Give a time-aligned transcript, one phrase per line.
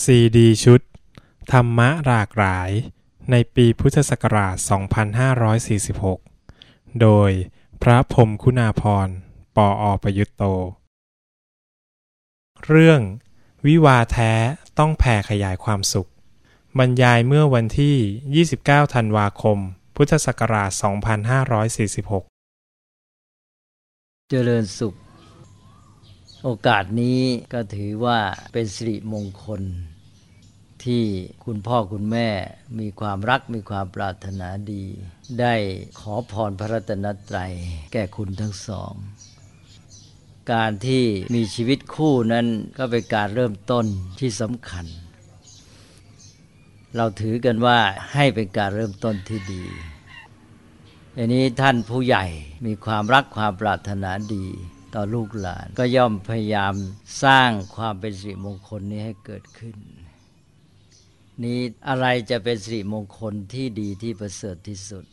[0.00, 0.80] ซีดีชุด
[1.52, 2.70] ธรรมะหลากหลาย
[3.30, 4.56] ในปีพุทธศักราช
[6.18, 7.30] 2546 โดย
[7.82, 9.08] พระพรมคุณาพร
[9.56, 10.42] ปออประยุตโต
[12.64, 13.00] เรื่อง
[13.66, 14.32] วิวาแท้
[14.78, 16.10] ต้องแผ่ขยายความสุข
[16.78, 19.58] บรรยายเมื่อวันที่ 29 ธันวาคม
[19.96, 20.70] พุทธศักราช
[22.30, 24.94] 2546 เจริญสุข
[26.44, 27.20] โอกาสนี้
[27.52, 28.18] ก็ถือว่า
[28.52, 29.62] เป็นสิริมงคล
[30.84, 31.04] ที่
[31.44, 32.28] คุณพ่อคุณแม่
[32.78, 34.84] มีความรักมีความปรารถนาดี
[35.40, 35.54] ได้
[36.00, 37.52] ขอพรพระรัตนตรัย
[37.92, 38.92] แก่คุณทั้งสอง
[40.52, 42.46] การที่มีชีวิตคู่นั้น
[42.78, 43.86] ก็เป็นการเริ่มต้น
[44.20, 44.86] ที่สำคัญ
[46.96, 47.78] เราถือกันว่า
[48.12, 49.64] ให้เป็นการเริ่มต้นที่ดี
[51.16, 52.24] อันนี้ท่านผู้ใหญ่
[52.66, 54.46] มีความรักความปรารถนาดี
[54.94, 56.74] ต่อลูกหลาน ก็ย่อมพยายาม
[57.24, 59.76] สร้างความเป็นสิริมงคลนี้ให้เกิดขึ้น
[61.44, 65.04] นี้อะไรจะเป็นสิริมงคลที่ดีที่ประเสริฐที่สุด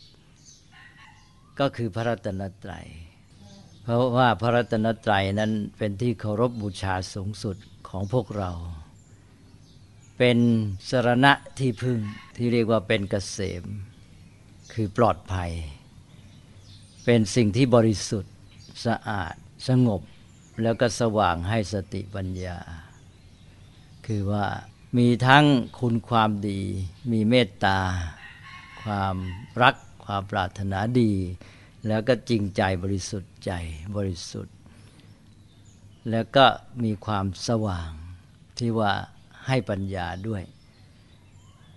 [1.59, 2.87] ก็คือพระรัตนตรัย
[3.83, 7.57] เพราะว่าพระรัตนตรัยนั้นเป็นที่เคารพบูชาสูงสุด
[7.89, 8.51] ของพวกเรา
[10.17, 10.37] เป็น
[10.89, 11.99] สรณะที่พึ่ง
[12.35, 13.63] ที่เรียกว่าเป็นเกษม
[14.73, 15.51] คือปลอดภัย
[17.05, 18.33] เป็นสิ่งที่บริสุทธิ์
[18.85, 19.35] สะอาด
[19.67, 20.01] สงบ
[20.61, 22.57] แล้วก็สว่างให้สติปัญญา
[24.05, 24.45] คือว่า
[24.97, 25.45] มีทั้ง
[25.79, 26.61] คุณความดี
[27.11, 27.79] มีเมตตา
[28.81, 29.15] ความ
[29.61, 31.13] รัก ความปรารถนาดี
[31.87, 33.51] แล้วก็จริงใจบริสุทธิ์ใจ
[33.95, 34.55] บริสุทธิ์
[36.09, 36.45] แล้วก็
[36.83, 37.91] มีความสว่าง
[38.57, 38.93] ที่ว่า
[39.45, 40.43] ให้ปัญญาด้วย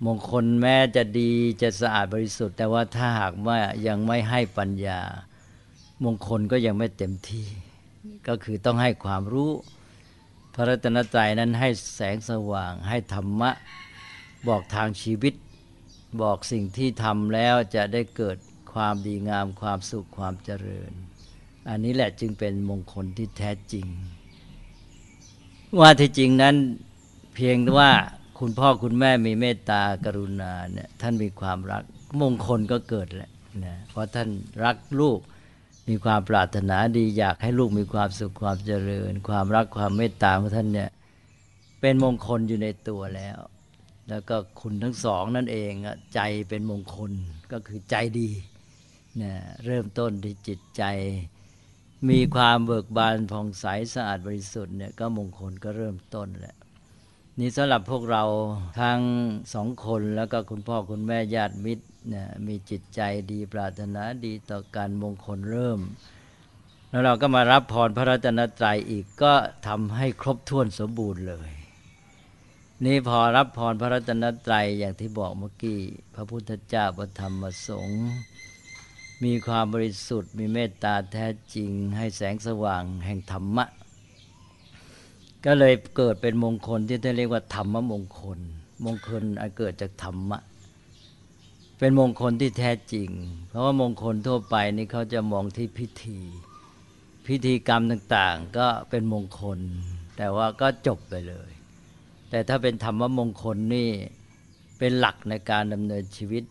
[0.05, 1.31] มงคลแม้จะดี
[1.63, 5.01] จะสะอาดบริสุทธิ์ แต่ว่าถ้าหากว่ายังไม่ให้ปัญญา
[6.05, 7.47] มงคลก็ยังไม่เต็มที่
[8.29, 9.51] ก็คือต้องให้ความรู้
[10.55, 13.51] พระรัตนตรัยนั้นให้แสงสว่าง ให้ธรรมะ
[14.49, 15.35] บอกทางชีวิต
[16.23, 18.37] บอกสิ่งที่ทำแล้วจะได้เกิด
[18.73, 20.93] ความดีงามความสุขความเจริญ
[21.69, 23.87] อันนี้แหละจึงเป็นมงคลที่แท้จริง
[25.81, 26.57] ว่าที่จริงนั้น
[27.35, 27.91] เพียงว่า
[28.39, 31.83] คุณพ่อคุณแม่มีเมตตากรุณาเนี่ยท่านมีความรัก
[32.21, 33.31] มงคลก็เกิดแหละ
[33.65, 34.29] นะเพราะท่าน
[34.65, 35.19] รักลูก
[35.89, 40.91] มีความปรารถนาดีอยากให้ลูกมีความสุขความเจริญ ความรักความเมตตาของท่านเนี่ย
[41.81, 43.39] เป็นมงคลอยู่ในตัวแล้ว
[44.09, 45.73] แล้วก็คุณทั้งสองนั่นเอง
[46.15, 47.13] ใจเป็นมงคล
[47.53, 48.31] ก็คือใจดี
[49.23, 49.33] นะ
[49.67, 50.83] เริ่มต้นที่จิตใจ
[52.11, 53.65] มีความเบิกบานผ่องใส
[53.95, 56.57] สะอาดบริสุทธิ์เนี่ยก็มงคลก็เริ่มต้นแหละ
[57.39, 58.25] นี่สำหรับพวกเรา
[58.81, 59.01] ทั้ง
[59.55, 63.01] สองคนแล้วก็คุณพ่อคุณแม่ญาติมิตร นะมีจิตใจ
[63.33, 65.81] ดีปรารถนาดีต่อการมงคลเริ่ม
[66.89, 69.35] แล้วเราก็มารับพรพระรัตนตรัยอีกก็
[69.67, 71.51] ทำให้ครบถ้วนสมบูรณ์เลย
[72.85, 75.79] นี่พอรับพรพระรัตนตรัยอย่างที่บอกเมื่อกี้
[76.15, 78.05] พระพุทธเจ้าพระธรรมสงฆ์
[79.25, 83.67] มีความบริสุทธิ์ มีเมตตาแท้จริง ให้แสงสว่างแห่งธรรมะ
[85.45, 88.39] ก็เลยเกิดเป็นมงคลที่ท่าเรียกว่าธรรมมงคล
[88.85, 90.39] มงคลอันเกิดจากธรรมะ
[91.85, 93.09] เป็นมงคลที่แท้จริง
[93.49, 96.21] เพราะว่ามงคลทั่วไปนี่เขาจะมองที่พิธี
[97.27, 99.59] พิธีกรรมต่างๆ ก็เป็นมงคล
[100.17, 101.51] แต่ว่าก็จบไปเลย
[102.31, 103.91] แต่ถ้าเป็นธรรมมงคลนี่
[104.79, 106.45] เป็นหลักในการดำเนินชีวิต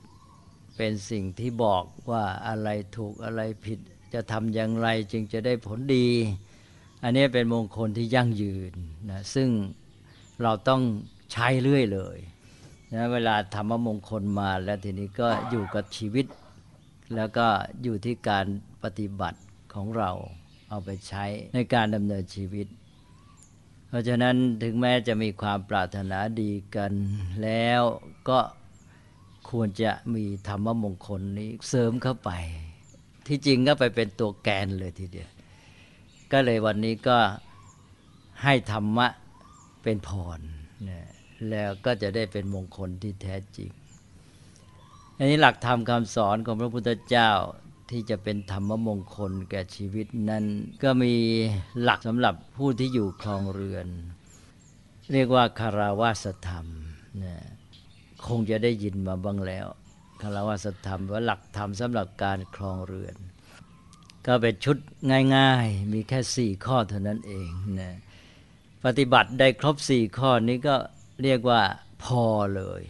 [0.78, 3.80] เป็นสิ่งที่บอกว่าอะไรถูกอะไรผิด
[4.14, 6.08] จะทำอย่างไรจึงจะได้ผลดี
[7.04, 8.74] อันนี้เป็นมงคลที่ยั่งยืน
[9.12, 9.50] นะซึ่ง
[10.42, 10.82] เราต้อง
[11.32, 12.18] ใช้เรื่อยเลย
[12.94, 16.26] นะเวลาธรรมมงคลมาแล้วทีนี้ก็อยู่กับชีวิต
[17.16, 17.48] แล้วก็
[17.84, 18.46] อยู่ที่การ
[18.84, 19.40] ปฏิบัติ
[19.74, 20.12] ของเรา
[20.70, 21.26] เอาไปใช้
[21.56, 22.68] ในการดำเนินชีวิต
[23.88, 26.92] เพราะฉะนั้นถึงแม้จะมีความปรารถนาดีกัน
[27.44, 27.82] แล้ว
[28.30, 28.40] ก็
[29.50, 32.32] ควรจะมีธรรมมงคลนี้เสริมเข้าไป
[33.28, 35.30] ที่จริงก็ไปเป็นตัวแกนเลยทีเดียว
[36.32, 37.18] ก็เลยวันนี้ก็
[38.44, 39.08] ให้ธรรมะ
[39.84, 40.40] เป็นพร
[40.90, 41.11] นะ
[41.50, 43.72] แล้วก็จะได้เป็นมงคลที่แท้จริง
[45.18, 47.32] อันนี้หลักธรรมคำสอนของพระพุทธเจ้า
[47.90, 50.46] ที่จะเป็นธรรมมงคลแก่ชีวิตนั้น
[50.84, 51.14] ก็มี
[51.82, 53.88] หลักสำหรับผู้ที่อยู่ครองเรือน
[55.12, 56.66] เรียกว่าคาราวาสธรรม
[57.24, 57.36] นะ
[58.28, 59.68] คงจะได้ยินมาบ้างแล้ว
[60.22, 63.16] คาราวาสธรรมว่าหลักธรรมสำหรับการครองเรือน
[64.28, 64.78] ก็เป็นชุด
[65.36, 67.50] ง่าย ๆ มีแค่สี่ข้อเท่านั้นเอง
[67.80, 67.92] นะ
[68.86, 70.76] ปฏิบัติได้ครบสี่ข้อนี้ก็
[71.24, 71.62] เรียกว่า
[72.04, 72.26] พอ
[72.56, 72.84] เลย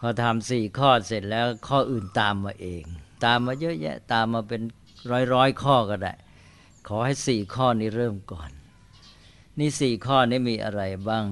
[0.00, 2.84] พอทำสี่ข้อเสร็จแล้วข้ออื่นตามมาเอง
[3.24, 4.62] ตามมาเยอะแยะตามมาเป็น
[5.10, 6.14] ร้อยร้อยข้อก็ได้
[6.88, 8.50] ขอให้สี่ข้อนี้เริ่มก่อน
[9.58, 11.24] นี่สี่ข้อนี้มีอะไรบ้าง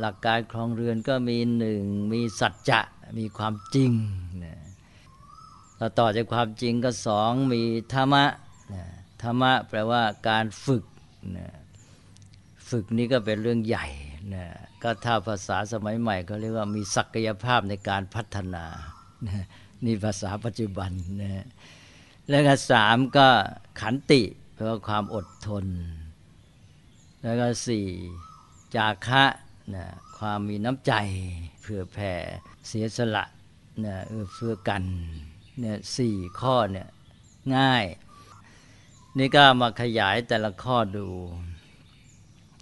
[0.00, 1.82] หลักการครองเรือนก็มีหนึ่ง
[2.12, 2.80] มีสัจจะ
[3.18, 3.92] มีความจริง
[4.44, 4.56] นะ
[5.78, 8.24] ต่อต่อจากความจริงก็สองมีธรรมะ
[8.74, 8.84] นะ
[9.22, 10.84] ธรรมะแปลว่าการฝึก
[11.36, 11.48] นะ
[12.70, 13.86] ฝึกนี้ก็เป็นเรื่องใหญ่
[14.34, 14.46] นะ
[14.82, 18.64] ก็ถ้าภาษาสมัยใหม่เขาเรียกว่ามีศักยภาพในการพัฒนา
[19.84, 20.90] นี่ภาษาปัจจุบัน
[21.22, 21.46] นะ
[22.28, 23.28] แล้วก็สามก็
[23.80, 24.22] ขันติ
[24.54, 25.66] แปลว่าความอดทน
[27.22, 27.86] แล้วก็สี่
[28.74, 29.24] จาคะ
[29.74, 29.86] นะ
[30.18, 30.92] ความมีน้ำใจ
[31.60, 32.12] เผื่อแผ่
[32.66, 33.24] เสียสละ
[33.84, 34.82] นะเอื้อเฟื้อกัน
[35.58, 36.88] เนี่ยสี่ข้อเนี่ย
[37.56, 37.84] ง่าย
[39.18, 41.06] นี่ก็มาขยายแต่ละข้อดู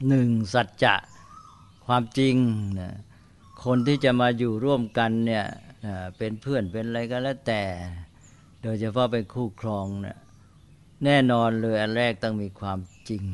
[0.08, 0.94] หนึ่งสัจจะ
[1.92, 2.36] ความจริง
[2.80, 2.92] นะ
[3.64, 5.44] คนที่จะมาอยู่ร่วมกันเนี่ย
[6.18, 7.62] เป็นเพื่อนเป็นอะไรก็แล้วแต่
[8.62, 10.18] โดยเฉพาะเป็นคู่ครองเนี่ย
[11.04, 12.78] แน่นอนเลยอันแรกต้องมีความ
[13.08, 13.24] จริง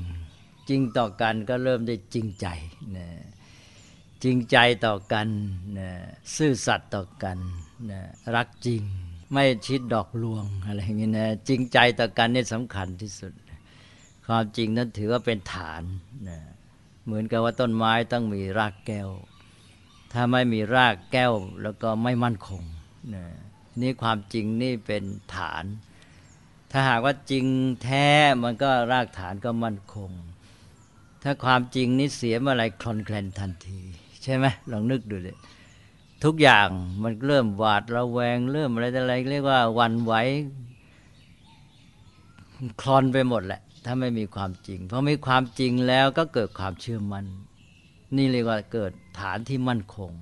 [0.68, 2.46] จริงต่อกันก็เริ่มได้จริงใจ
[2.96, 3.08] นะ
[4.24, 4.56] จริงใจ
[4.86, 5.28] ต่อกัน
[5.78, 5.90] นะ
[6.36, 7.38] ซื่อสัตย์ต่อกัน
[7.90, 8.00] นะ
[8.34, 8.82] รักจริง
[9.32, 13.32] ไม่ชิดดอกลวงอะไรอย่างนี้นะจริงใจต่อกันนี่สำคัญที่สุด
[14.26, 15.82] ความจริงนั้นถือว่าเป็นฐาน
[16.28, 16.38] นะ
[17.06, 19.08] เหมือนกับว่าต้นไม้ต้องมีรากแก้ว
[20.12, 21.32] ถ้าไม่มีรากแก้ว
[21.62, 22.62] แล้วก็ไม่มั่นคง
[23.14, 23.24] นะ
[23.80, 25.04] นี่ความจริงนี่เป็น
[25.34, 25.64] ฐาน
[26.70, 27.44] ถ้าหากว่าจริง
[27.82, 28.06] แท้
[28.42, 30.10] มันก็รากฐานก็มั่นคง
[31.22, 33.80] ถ้าความจริงนี้เสียเมื่อไรคลอนแคลนทันที
[34.22, 35.36] ใช่ไหมลองนึกดูเลย
[36.24, 36.68] ทุกอย่าง
[37.02, 40.12] มันเริ่มหวาดระแวง เริ่มอะไรอะไรเรียกว่าวันไหว
[42.80, 47.26] คลอนไปหมดแหละ ถ้าไม่มีความจริง เพราะมีความจริงแล้วก็เกิดความเชื่อมัน่น
[48.16, 50.12] นี่เรียกว่าเกิดฐานที่มั่นคง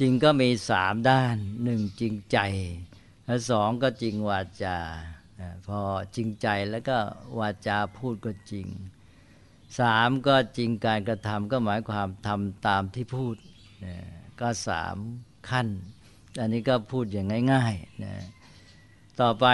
[0.00, 2.38] จริงก็มีสามด้านหนึ่งจริงใจ
[3.26, 4.76] และสองก็จริงวาจา
[5.66, 5.80] พอ
[6.16, 6.98] จริงใจแล้วก็
[7.38, 8.66] วาจาพูดก็จริง
[9.78, 13.36] สามก็จริงการกระทำก็หมายความทำตามที่พูด
[14.40, 14.96] ก็สาม
[15.50, 15.68] ขั้น
[16.40, 18.14] อันนี้ก็พูดอย่างง่ายๆนะ
[19.20, 19.46] ต่อไป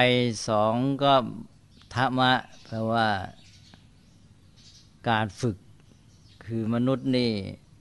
[0.48, 1.14] สองก็
[1.94, 2.32] ธรรมะ
[2.66, 3.08] แปลว่า
[5.10, 5.56] การฝึก
[6.46, 7.30] คือมนุษย์นี่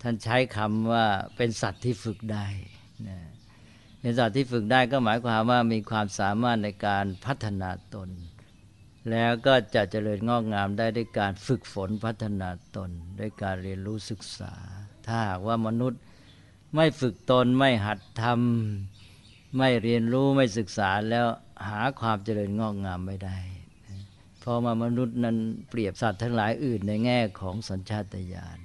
[0.02, 1.06] ท่านใช้คำว่า
[1.36, 2.48] เป็นสัตว์ที่ฝึกได้
[3.08, 3.20] นะ
[4.02, 8.10] เป็นสัตว์ที่ฝึกได้ก็หมายความว่ามีความสามารถในการพัฒนาตน
[9.12, 12.90] แล้วก็จะเจริญงอกงามได้ด้วยการฝึกฝนพัฒนาตน
[13.20, 14.54] ด้วยการเรียนรู้ศึกษา
[15.08, 16.02] ถ้าหากว่ามนุษย์
[16.76, 21.26] ไม่ฝึกตนไม่หัดทำไม่เรียนรู้ไม่ศึกษาแล้ว
[21.70, 23.38] หาความเจริญงอกงามไม่ได้
[24.50, 25.38] พอมามนุษย์นั้น
[25.70, 28.58] เปรียบสัตว์ทั้งหลายอื่นในแง่ของสัญชาตญาณ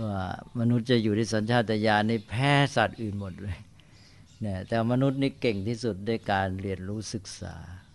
[0.00, 0.22] ว่า
[0.58, 3.56] มนุษย์จะอยู่ในสัญชาตญาณในแพ้สัตว์อื่นหมดเลย
[4.40, 7.54] เนี่ยแต่มนุษย์นี่เก่งที่สุดด้วยการเรียนรู้ศึกษา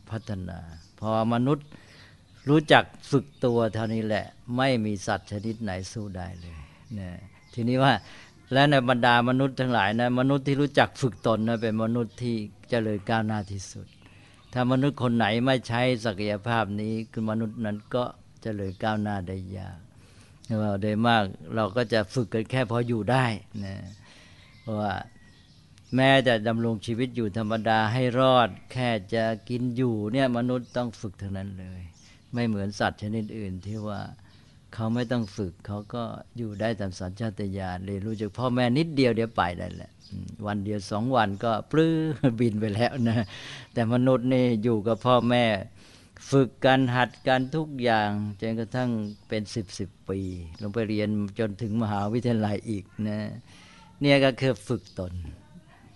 [0.10, 0.60] พัฒนา
[1.00, 1.68] พอมนุษย์
[2.50, 4.26] รู้จักฝึกตัวเท่านี้แหละ
[4.58, 6.56] ไม่มีสัตว์ชนิดไหนสู้ได้เลย
[6.94, 7.16] เนี่ย
[7.54, 7.94] ทีนี้ว่า
[8.54, 12.36] และในบรรดามนุษย์ทั้งหลายนะมนุษย์ที่รู้จักฝึกตนนะเป็นมนุษย์ที่
[12.70, 13.88] เจริญก้าวหน้าที่สุด
[14.54, 18.04] ถ้ามนุษย์คนไหนไม่ใช้ศักยภาพนี้คือมนุษย์นั้นก็
[18.44, 19.80] จะเลยก้าวหน้าได้ยาก
[20.62, 21.24] ว่าโดยมาก
[21.56, 23.26] เราก็จะฝึกกันแค่พออยู่ได้
[23.64, 23.76] นะ
[24.62, 24.94] เพราะว่า
[25.96, 31.82] แม้จะดำรงชีวิตอยู่ธรรมดาให้รอด แค่จะกินอยู่เนี่ยมนุษย์ต้องฝึกเท่านั้นเลย
[32.34, 34.00] ไม่เหมือนสัตว์ชนิดอื่นที่ว่า
[34.74, 36.04] เขาไม่ต้องฝึกเขาก็
[36.38, 39.92] อยู่ได้ตามสัญชาตญาณเรียนรู้จากพ่อแม่นิดเดียวเดี๋ยวไปได้แหละ
[40.48, 41.92] วันเดียวสองวันก็ปลื้
[42.40, 43.18] บินไปแล้วนะ
[43.74, 45.46] แต่มนุษย์นี่อยู่กับพ่อแม่
[46.32, 48.10] ฝึกกันหัดกันทุกอย่าง
[48.42, 48.90] จนกระทั่ง
[49.28, 50.20] เป็นสิบสิบปี
[50.62, 51.10] ลงไปเรียน
[51.40, 53.20] จนถึงมหาวิทยาลัยอีกนะ
[54.02, 55.14] เนี่ยก็คือฝึกตน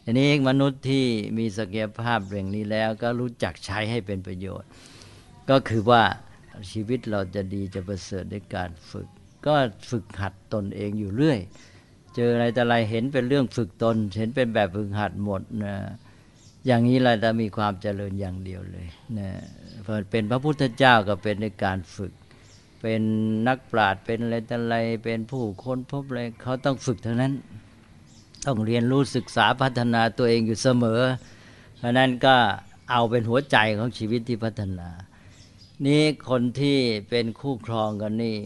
[0.04, 1.06] อันนี้มนุษย์ที่
[1.38, 4.70] มีศักยภาพเรื่องนี้แล้วก็รู้จักใช้ให้เป็นประโยชน์
[5.50, 6.04] ก็คือว่า
[6.72, 9.08] ชีวิตเราจะดีจะประเสริฐด้วยการฝึก
[9.46, 9.54] ก็
[9.90, 11.40] ฝึกหัดตนเองอยู่เรื่อย
[12.16, 15.76] เจออะไรแต่อะไรเห็นเป็นเรื่องฝึกตน เห็นเป็นแบบฝึกหัดหมดนะ
[16.66, 18.88] อย่างนี้เราจะมีความเจริญอย่างเดียวเลย
[19.20, 19.30] นะ
[20.12, 22.14] เป็นพระพุทธเจ้าก็เป็นในการฝึก
[22.82, 23.02] เป็น
[23.48, 27.34] นักปราชญ์เป็นอะไรแต่อะไรเป็นผู้ค้นพบอะไรเขาต้องฝึกเท่านั้น
[28.46, 31.02] ต้องเรียนรู้ศึกษาพัฒนาตัวเองอยู่เสมอ
[31.78, 32.36] เพราะนั้นก็
[32.92, 34.90] เอาเป็นหัวใจของชีวิตที่พัฒนา
[35.88, 36.78] นี้คนที่
[37.10, 38.38] เป็นคู่ครองกันนี่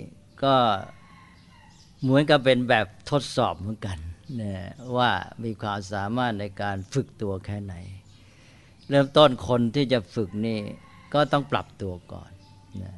[0.43, 0.55] ก็
[2.01, 3.97] เหมือนกับเป็นแบบทดสอบเหมือนกัน
[4.41, 4.53] นะ
[4.97, 5.11] ว่า
[5.43, 7.75] มีความสามารถในการฝึกตัวแค่ไหน
[8.89, 10.59] เริ่มต้นคนที่จะฝึกนี่
[11.13, 12.31] ก็ต้องปรับตัวก่อน
[12.81, 12.93] นะ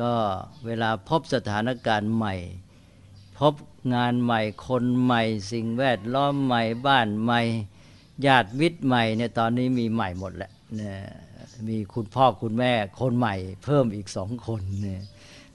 [0.00, 0.12] ก็
[0.66, 2.34] เวลาพบสถานการณ์ใหม่
[3.38, 3.54] พบ
[3.94, 7.40] งานใหม่คนใหม่ สิ่งแวดล้อมใหม่บ้านใหม่
[8.26, 10.50] ญาติมิตรใหม่เนี่ยตอนนี้มีใหม่หมดแหละ
[10.80, 10.94] นะ
[11.68, 15.02] มีคุณพ่อคุณแม่คนใหม่ เพิ่มอีกสองคนเนี่ย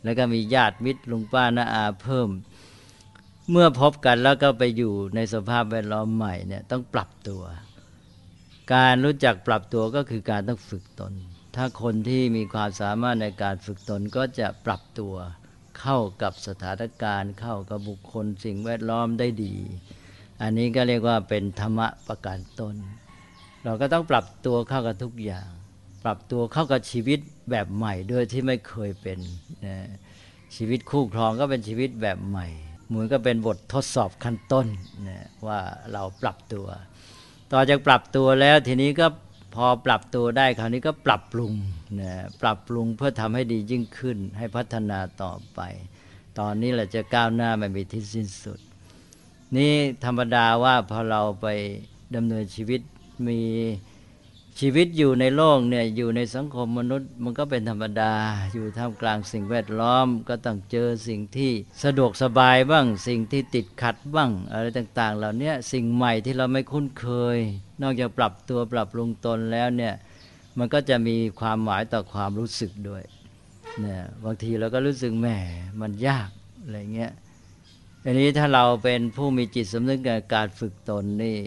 [0.04, 2.30] แล้วก็มีญาติมิตรลุงป้าน้าอาเพิ่ม
[3.52, 7.44] เมื่อพบกันแล้วก็ไปอยู่ในสภาพแวดล้อมใหม่เนี่ยต้องปรับตัว
[8.74, 11.14] การรู้จักปรับตัวก็คือการต้องฝึกตน
[11.56, 15.14] ถ้าคนที่มีความสามารถในการฝึกตนก็จะปรับตัว
[15.80, 19.56] เข้ากับสถานการณ์เข้ากับบุคคลสิ่งแวดล้อมได้ดี
[20.42, 22.76] อันนี้ก็เรียกว่าเป็นธรรมะประการตน
[23.64, 25.50] เราก็ต้องปรับตัวเข้ากับทุกอย่าง
[26.04, 27.20] ปรับตัวเข้ากับชีวิต
[27.52, 29.20] แบบใหม่ด้วยที่ไม่เคยเป็น
[29.66, 29.78] นะ
[30.56, 32.48] ชีวิตคู่ครองก็เป็นชีวิตแบบใหม่
[32.88, 34.68] เหมือนก็เป็นบททดสอบขั้นต้น
[35.08, 35.60] นะว่า
[35.94, 36.68] เราปรับตัว
[37.52, 39.08] ต่อจากปรับตัวแล้วทีนี้ก็
[39.56, 41.54] พอปรับตัวได้คราวนี้ก็ปรับปรุง
[42.02, 45.60] นะปรับปรุงเพื่อทำให้ดียิ่งขึ้น ให้พัฒนาต่อไป
[46.40, 48.60] ตอนนี้แหละจะก้าวหน้าไม่มีที่สิ้นสุด
[49.56, 49.74] นี่
[50.06, 51.48] ธรรมดาว่าพอเราไป
[52.16, 52.82] ดำเนินชีวิต
[53.28, 53.40] มี
[54.60, 58.14] ชีวิตอยู่ในโลกเนี่ยอยู่ในสังคมมนุษย์ มันก็เป็นธรรมดา
[58.54, 61.52] อยู่ท่ามกลางสิ่งแวดล้อม ก็ต้องเจอสิ่งที่
[61.84, 67.38] สะดวกสบายบ้าง สิ่งที่ติดขัดบ้าง อะไรต่างๆ เหล่านี้สิ่งใหม่ที่เราไม่คุ้นเคย
[67.82, 69.94] นอกจากปรับตัวปรับปรุงตนแล้วเนี่ย
[70.58, 73.04] มันก็จะมีความหมายต่อความรู้สึกด้วย
[73.80, 75.28] เนี่ยบางทีเราก็รู้สึกแหม
[75.82, 76.30] มันยาก
[76.64, 77.12] อะไรเงี้ย
[78.06, 81.38] อันนี้ถ้าเราเป็นผู้มีจิตสำนึกในการฝึกตนนี่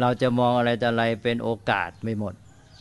[0.00, 2.34] เราจะมองอะไรแต่อะไรเป็นโอกาสไม่หมด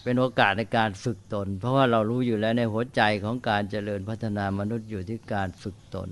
[0.03, 6.09] เป็นโอกาสในการฝึกตน เพราะว่าเรารู้อยู่แล้วในหัวใจของการเจริญพัฒนามนุษย์อยู่ที่การฝึกตน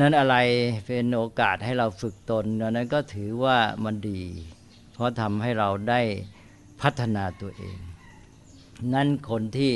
[0.00, 0.36] นั้นอะไร
[0.86, 4.22] เป็นโอกาสให้เราฝึกตนนั้นก็ถือว่ามันดี
[4.92, 6.00] เพราะทำให้เราได้
[6.82, 7.78] พัฒนาตัวเอง
[8.94, 9.72] นั้นคนที่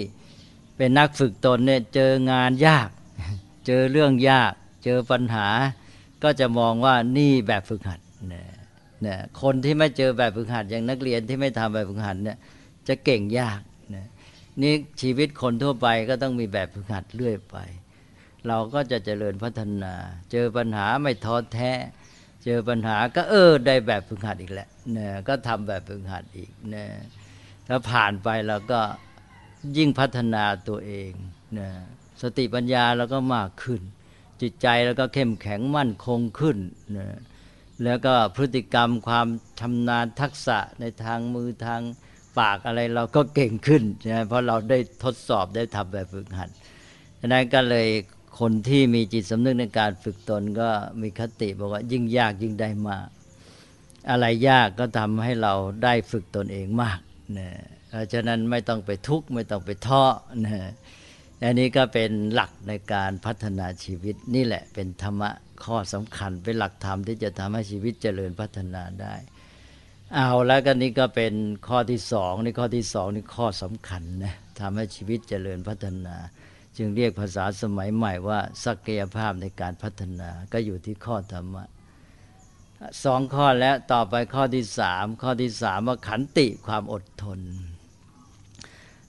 [0.76, 2.88] เป็นนักฝึกตนเนี่ยเจองานยาก
[3.66, 4.52] เจอเรื่องยาก
[4.84, 5.48] เจอปัญหา
[6.22, 8.00] ก็จะมองว่านี่แบบฝึกหัด
[9.04, 12.38] นี่ยนะคนที่ไม่เจอแบบฝึกหัดอย่างนักเรียนที่ไม่ทำแบบฝึกหัดเนี่ย
[12.88, 13.60] จะเก่งยาก
[13.96, 14.06] นะ
[14.62, 17.56] นี่ชีวิตคนทั่วไปก็ต้องมีแบบฝึกหัดเรื่อยไป
[18.48, 19.94] เราก็จะเจริญพัฒนา
[20.32, 21.72] เจอปัญหาไม่ท้อแท้
[22.44, 26.84] เจอปัญหาก็เออได้แบบฝึกหัดอีกแหละนะก็ทำแบบฝึกหัดอีกนะ
[27.68, 28.80] ถ้าผ่านไปเราก็
[29.76, 31.10] ยิ่งพัฒนาตัวเอง
[31.58, 31.68] นะ
[32.22, 33.80] สติปัญญาเราก็มากขึ้น
[34.42, 36.58] จิตใจเราก็เข้มแข็งมั่นคงขึ้น
[36.98, 37.06] นะ
[37.84, 39.26] แล้วก็พฤติกรรมความ
[39.60, 41.80] ชำนาญทักษะในทางมือทาง
[42.38, 46.50] ปากอะไรเราก็เก่งขึ้นใช่ไหมเพราะเราได้ทดสอบได้ทำแบบฝึกหัด
[47.18, 47.88] ดังนั้นก็เลย
[48.40, 50.68] คนที่มีจิตสำนึกในการฝึกตนก็
[51.02, 53.06] มีคติบอกว่ายิ่งยากยิ่งได้มาก
[54.10, 55.54] อะไรยากก็ทำให้เรา
[55.84, 56.98] ได้ฝึกตนเองมาก
[57.38, 57.48] นะ
[57.88, 60.04] เพราะฉะนั้นไม่ต้องไปทุกข์ไม่ต้องไปท้อ
[60.44, 60.58] นะ
[61.42, 65.30] อันนี้ก็เป็นหลักในการพัฒนาชีวิตนี่แหละเป็นธรรมะ
[65.64, 69.14] ข้อสำคัญเป็นหลักธรรมที่จะทำให้ชีวิตเจริญพัฒนาได้
[70.14, 71.34] เอาแล้วก็นี่ก็เป็น
[71.68, 76.16] ข้อที่สองนี่ข้อที่สองนี่ข้อสำคัญนะทำให้ชีวิตเจริญพัฒนา
[76.76, 81.64] จึงเรียกภาษาสมัยใหม่ว่าศักยภาพในการพัฒนาก็อยู่ที่ข้อธรรมะ
[83.04, 87.40] สองข้อแล้วต่อไปข้อที่สามข้อที่สามว่าขันติความอดทน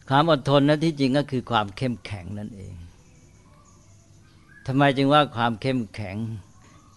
[0.09, 2.75] ความอดทนนั้นที่จริงก็คือความเข้มแข็งนั่นเอง
[4.69, 6.17] ทำไมจึงว่าความเข้มแข็ง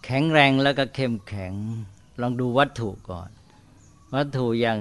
[0.05, 1.53] แข็งแรงแล้วก็เข้มแข็ง
[2.21, 3.29] ลองดูวัตถุก่อน
[4.15, 4.79] วัตถุอย่าง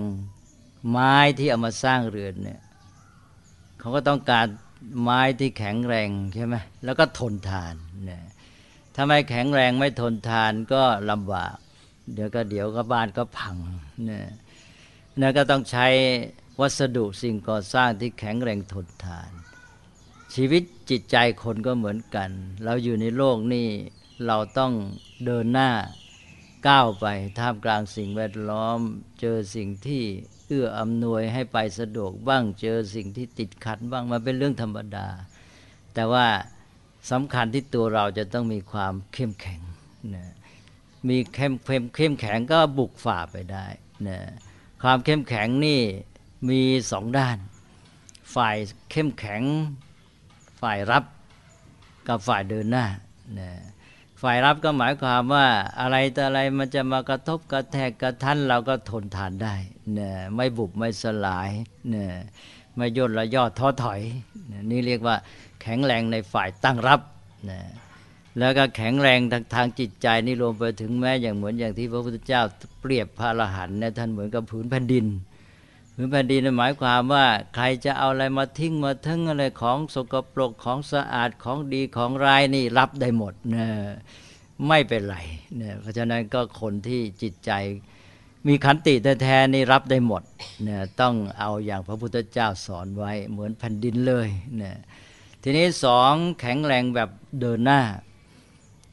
[0.90, 2.60] ไม้ที่เอามาสร้างเรือนเนี่ย
[3.78, 4.46] เขาก็ต้องการ
[5.02, 6.54] ไม้ที่แข็งแรงใช่ไหม
[6.84, 8.22] แล้วก็ทนทานเนี่ย
[8.94, 11.56] ถ้าไม่แข็งแรงไม่ทนทานก็ลำบาก
[12.14, 13.56] เดี๋ยวก็เดี๋ยวก็บ้านก็พัง
[14.04, 14.26] เนี่ย
[15.20, 15.86] นั่นก็ต้องใช้
[16.60, 19.30] วัสดุสิ่งก่อสร้างที่แข็งแรงทนทาน
[20.34, 22.30] ชีวิตจิตใจคนก็เหมือนกัน
[22.64, 23.68] เราอยู่ในโลกนี่
[24.26, 24.72] เราต้อง
[25.24, 25.70] เดินหน้า
[26.68, 27.06] ก้าวไป
[27.38, 28.78] ท่ามกลางสิ่งแวดล้อม
[29.20, 30.02] เจอสิ่งที่
[30.46, 35.06] เอื้ออำนวยให้ไปสะดวกบ้างเจอสิ่งที่ติดขัดบ้างมาเป็นเรื่องธรรมดา
[35.94, 36.26] แต่ว่า
[37.10, 39.60] สำคัญที่ตัวเราจะต้องมีความเข้มแข็ง
[40.14, 40.26] นะ
[41.08, 43.66] มีเข้มเข้มเข้มแข็งก็บุกฝ่าไปได้
[44.08, 44.18] นะ
[44.82, 45.80] ความเข้มแข็งนี่
[46.50, 47.38] มีสองด้าน
[48.34, 48.56] ฝ่าย
[48.90, 49.42] เข้มแข็ง
[50.60, 51.04] ฝ่ายรับ
[52.08, 52.84] กับฝ่ายเดินหน้า
[53.38, 53.50] นะ
[54.22, 55.46] ฝ่ายรับก็หมายความว่า
[55.80, 59.54] อะไรแต่อะไรมันจะมากระทบกระแทกกระทันเราก็ทนทานได้
[59.98, 61.50] นะไม่บุบไม่สลาย
[61.94, 62.06] นะ
[62.76, 64.00] ไม่ย่นละยอดท้อถอย
[64.50, 65.16] นะนี่เรียกว่า
[65.62, 67.00] แข็งแรงในฝ่ายตั้งรับ
[67.50, 67.60] นะ
[68.38, 72.42] แล้วก็แข็งแรงทางทางจิตใจนี่รวมไปถึงแม้อย่างเหมือนอย่างที่พระพุทธเจ้า
[72.80, 75.06] เปรียบพระอรหันต์เนี่ยท่านเหมือนกับผืนแผ่นดิน
[76.00, 83.66] ผืนแผ่นดินหมายความว่า ใครจะเอาอะไรมาทิ้งมาทั้งอะไรของสกปรกของสะอาดของดีของร้ายนี่รับได้หมดนะ
[84.68, 85.16] ไม่เป็นไร
[85.56, 87.50] เนี่ยเพราะฉะนั้นก็คนที่จิตใจ
[88.46, 90.22] มีขันติแท้ๆนี่รับได้หมด
[90.62, 94.76] เนี่ยต้องเอาอย่างพระพุทธเจ้าสอนไว้เหมือนแผ่นดินเลยเนี่ย
[95.42, 97.80] ทีนี้สองแข็งแรงแบบเดินหน้า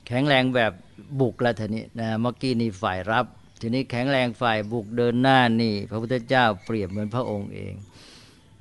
[0.07, 0.73] แข็งแรงแบบ
[1.19, 3.25] บุกแล้วทีนี้นะเมื่อกี้นี่ฝ่ายรับ
[3.59, 7.73] ทีนี้แข็งแรงฝ่ายบุกเดินหน้านี่ พระพุทธเจ้าเปรียบเหมือนพระองค์เอง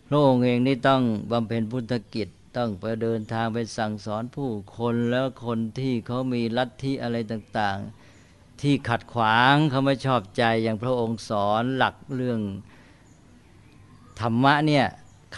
[0.08, 7.78] พระองค์เองนี่ต้องบำเพ็ญพุทธกิจต้องไปเดินทางไปสั่งสอนผู้คนแล้วคนที่เขามีลัทธิอะไรต่าง
[8.20, 12.40] ๆ ที่ขัดขวางเขาไม่ชอบใจอย่างพระองค์สอนหลักเรื่อง
[14.20, 14.86] ธรรมะเนี่ย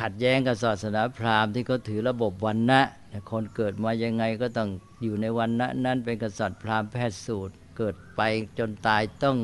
[0.00, 2.82] ขัดแย้งกับศาสนาพราหมณ์ที่เขาถือระบบวันนะ
[3.30, 4.70] คนเกิดมายังไงก็ต้อง
[5.02, 8.20] อยู่ในวันนะนั้นเป็นกษัตริย์พราหมณ์แพทย์สูตร เกิดไป
[8.58, 9.36] จนตายต้อง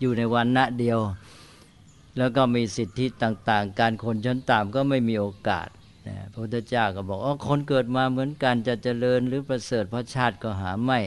[0.00, 1.00] อยู่ในวันนะเดียว
[2.18, 5.68] แล้วก็มีสิทธิต่างๆ การคนชั้นต่ำก็ไม่มีโอกาส
[6.32, 11.00] พระพุทธเจ้าก็บอกอ๋อคนเกิดมาเหมือนกันจะเจริญหรือประเสริฐเพราะชาติก็หาไม่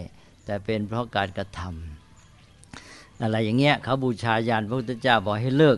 [0.45, 5.77] แต่เป็นเพราะการกระทำอะไรอย่างเงี้ยเขาบูชายันพระพุทธเจ้าบอกให้เลิก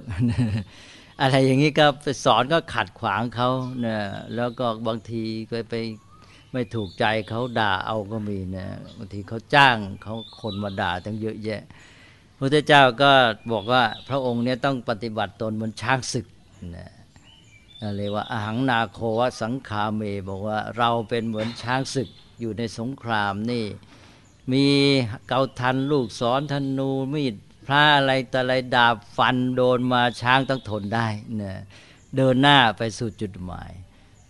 [1.22, 3.50] อะไรอย่างนี้ก็ไปสอนก็ขัดขวางเขา
[3.86, 3.98] นะ
[4.36, 5.75] แล้วก็บางทีก็ไป
[6.53, 8.67] ไม่ถูกใจเขาด่าเอาก็มีนะ
[8.98, 11.62] บางทีเขาจ้างเขาคนมาด่าตั้งเยอะแยะ
[12.38, 13.12] พระเจ้าก็
[13.51, 16.25] บอกว่าพระองค์เนี่ยต้องปฏิบัติตนเหมือนช้างศึก
[16.77, 16.91] นะ
[17.98, 23.65] เรียกว่าอาหังนาโควสังขาเม บอกว่าเราเป็นเหมือนช้างศึกอยู่ในสงครามนี่
[24.51, 24.65] มี
[25.27, 27.36] เกาทันลูกศรธนูมีด
[27.67, 31.07] พระอะไรแต่อะไรดาบฟันโดนมาช้างต้องทนได้
[31.41, 31.53] นะ
[32.15, 33.72] เดินหน้าไปสู่จุดหมาย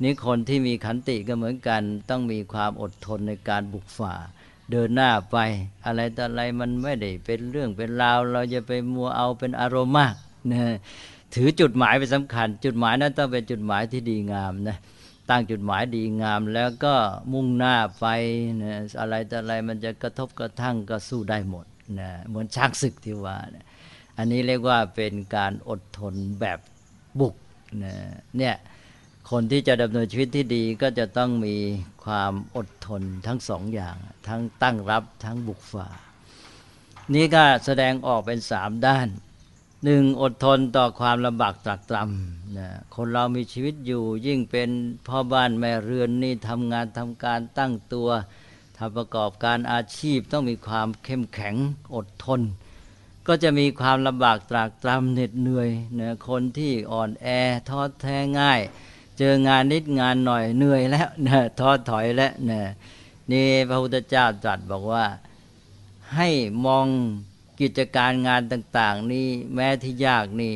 [0.01, 4.13] นี่คนที่มีขันติก็เหมือนกัน ต้องมีความอดทนในการบุกฝ่า
[4.71, 5.37] เดินหน้าไป
[5.85, 10.15] อะไรแต่อะไรมันไม่ได้เป็นเรื่องเป็นราว เราจะไปมัวเอาเป็นอารมณ์มาก
[10.51, 10.61] นะ
[11.35, 14.77] ถือจุดหมายเป็นสำคัญ จุดหมายนั้นต้องเป็นจุดหมายที่ดีงามนะ
[15.29, 16.95] ตั้งจุดหมายดีงามแล้วก็
[17.33, 18.05] มุ่งหน้าไป
[18.61, 21.65] นะอะไรแต่อะไรมันจะกระทบกระทั่งก็สู้ได้หมด
[21.99, 23.65] นะเหมือนช้างศึกที่ว่านะ
[24.17, 26.59] อันนี้เรียกว่าเป็นการอดทนแบบ
[27.19, 27.35] บุก
[27.83, 27.93] นะ
[28.37, 28.55] เนี่ย
[29.37, 31.55] คนที่จะดำเนินชีวิตที่ดีก็จะต้องมี
[32.05, 33.95] ความอดทนทั้งสองอย่าง
[34.27, 35.87] ทั้งตั้งรับทั้งบุกฝ่า
[37.13, 39.07] นี่ก็แสดงออกเป็นสามด้าน
[39.83, 44.69] หนึ่งอดทนต่อความลำบากตรากตรำนะคนเรามีชีวิตอยู่ยิ่งเป็น
[45.07, 48.09] พ่อบ้านแม่เรือนนี่ทำงานทำการตั้งตัว
[48.77, 51.55] ทำประกอบการอาชีพต้องมีความเข้มแข็ง
[51.95, 52.41] อดทน
[53.27, 55.69] ก็จะมีความลำบากตรากตรำเหน็ดเหนื่อย
[55.99, 57.27] นะคนที่อ่อนแอ
[57.69, 58.61] ท้อแท้ง่าย
[59.17, 62.61] เจองานนิดงานหน่อยเหนื่อยแล้วนะท้อถอยแล้วนะ
[63.31, 65.05] นี่พระพุทธเจ้าตรัสบอกว่า
[66.15, 66.29] ให้
[66.65, 66.85] มอง
[67.61, 70.53] กิจการงานต่าง ๆ นี่แม้ที่ยากนี่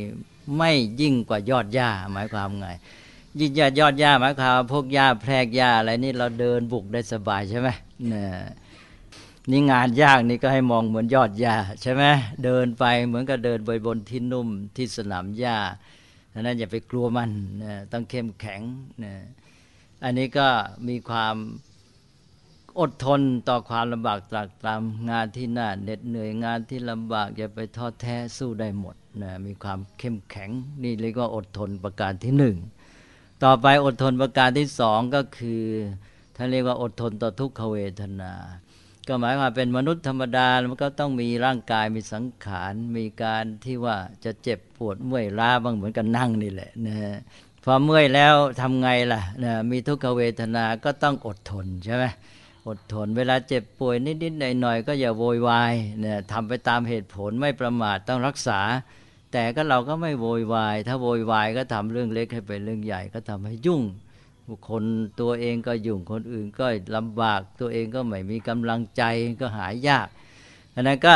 [0.57, 2.67] ไม่ยิ่งกว่ายอดหญ้าหมายความไง
[3.39, 7.69] ยิ่งยอดยอดหญ้าหมายความพวกหญ้าแพรกหญ้าอะไรนี่เราเดินบุกได้สบายใช่ไหม
[8.11, 8.23] นี่
[9.51, 12.03] นี่งานยากนี่ก็ให้มองเหมือนยอดหญ้าใช่ไหม
[12.43, 15.57] เดินไปเหมือนกับเดินบนบนที่นุ่มที่สนามหญ้า
[16.37, 17.31] ดังนั้นอย่าไปกลัวมัน
[17.63, 18.61] นะต้องเข้มแข็ง
[19.03, 19.13] นะ
[20.03, 20.47] อันนี้ก็
[20.87, 21.35] มีความ
[22.79, 30.49] อดทนต่อความลำบากตรากตรำงานที่น่าเหน็ดเหนื่อยงานที่ลำบากอย่าไปท้อแท้สู้ได้หมดนะมีความเข้มแข็ง
[30.83, 32.57] นี่เรียกว่าอดทนประการที่หนึ่ง
[33.43, 35.63] ต่อไปอดทนประการที่สองก็คือ
[36.35, 38.33] ท่านเรียกว่าอดทนต่อทุกขเวทนา
[39.07, 46.95] ก็หมายความเป็นมนุษย์ธรรมดามันก็ต้องมีร่างกายมีสังขาร มีการที่ว่าจะเจ็บปวดเมื่อยล้าบ้างเหมือนกันนั่งนี่แหละนะ
[47.63, 52.05] พอเมื่อยแล้วทำไงล่ะนะมีทุกขเวทนาก็ต้องอดทนใช่ไหม
[52.67, 58.59] อดทน เวลาเจ็บป่วยนิดๆหน่อยๆก็อย่าโวยวายเนี่ยทำไปตามเหตุผลไม่ประมาทต้องรักษา
[59.33, 63.81] แต่ก็เราก็ไม่โวยวาย ถ้าโวยวายก็ทำเรื่องเล็กให้เป็นเรื่องใหญ่ก็ทำให้ยุ่ง
[64.69, 64.83] คน
[65.21, 69.03] ตัวเองก็ยุ่งคนอื่นก็ลำบากตัวเองก็ไม่มีกำลังใจ
[69.41, 70.07] ก็หายยาก
[70.75, 71.15] อันนั้นก็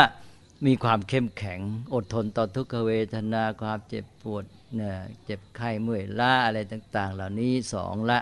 [0.66, 1.60] มีความเข้มแข็ง
[1.94, 4.44] อดทนต่อทุกขเวทนาความเจ็บปวด
[4.76, 8.20] เนี่ยเจ็บไข้เมื่อยล้าอะไรต่าง ๆ เหล่านี้สองละ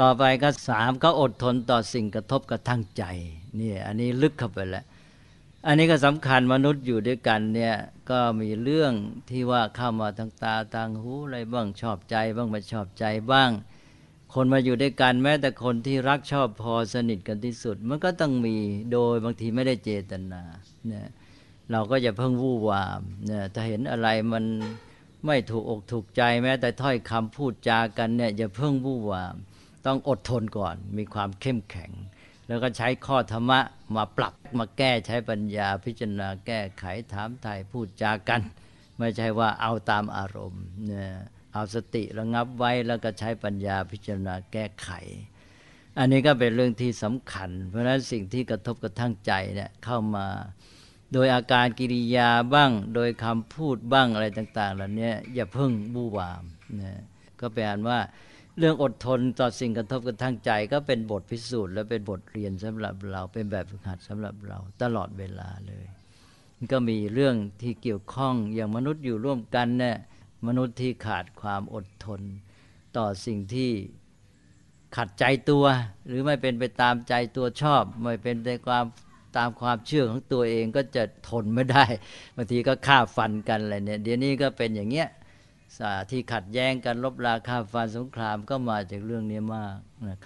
[0.00, 3.04] ต่อไปก็สามก็อดทนต่อสิ่งกระทบกระทั่งใจ
[3.58, 4.84] นี่อันนี้ลึกเข้าไปแล้ว
[5.66, 7.74] อันนี้ก็สำคัญมนุษย์อยู่ด้วยกันเนี่ย
[8.10, 8.92] ก็มีเรื่อง
[9.30, 13.50] ที่ว่าเข้ามาทางตาทางหูอะไรบ้างชอบใจบ้างไม่ชอบใจบ้าง
[14.34, 18.56] คนมาอยู่ด้วยกันแม้แต่คนที่รักชอบพอสนิทกันที่สุด มันก็ต้องมี
[18.92, 20.42] โดยบางทีไม่ได้เจตนา
[20.86, 21.08] เนี่ย
[21.72, 24.44] เราก็อย่าเพิ่งวู่วามเนี่ยถ้าเห็นอะไรมัน
[25.26, 29.34] ไม่ถูกอกถูกใจแม้แต่ถ้อยคำพูดจากันเนี่ยอย่าเพิ่งวู่วาม
[29.86, 31.92] ต้องอดทนก่อน มีความเข้มแข็ง
[32.48, 33.60] แล้วก็ใช้ข้อธรรมะ
[33.96, 38.42] มาปรับมาแก้ใช้ปัญญาพิจารณาแก้ไขถามไถ่พูดจากัน
[38.98, 41.10] ไม่ใช่ว่าเอาตามอารมณ์เนี่ย
[41.58, 44.90] เอาสติระงับไว้แล้วก็ใช้ปัญญาพิจารณาแก้ไข
[45.98, 50.26] อันนี้ก็เป็นเรื่องที่สำคัญ เพราะฉะนั้นสิ่งที่กระทบกระทั่งใจเนี่ยเข้ามา
[51.12, 56.44] โดยอาการกิริยาบ้าง โดยคำพูดบ้างอะไรต่างๆเหล่านี้อย่าเพิ่งบูวาม
[56.80, 57.02] นะ
[57.40, 57.98] ก็แปลว่า
[58.58, 65.84] เรื่องอดทนต่อสิ่งกระทบกระทั่งใจ ก็เป็นบทพิสูจน์และเป็นบทเรียนสำหรับเราเป็นแบบฝึกหัดสำหรับเราตลอดเวลาเลย
[66.72, 69.96] ก็มีเรื่องที่เกี่ยวข้องอย่างมนุษย์อยู่ร่วมกันเนี่ย
[70.46, 72.20] มนุษย์ที่ขาดความอดทน
[72.96, 73.70] ต่อสิ่งที่
[74.96, 75.64] ขัดใจตัว
[76.06, 78.84] หรือไม่เป็นไปตามใจตัวชอบ ไม่เป็นไปความ
[79.36, 81.84] ตามความเชื่อของตัวเองก็จะทนไม่ได้
[82.36, 85.08] บางทีก็ฆ่าฟันกันอะไรเนี่ยเดี๋ยวนี้ก็เป็นอย่างเงี้ย
[86.10, 89.74] ที่ขัดแย้งกันลบราฆ่าฟันสงครามก็มาจากเรื่องนี้มาก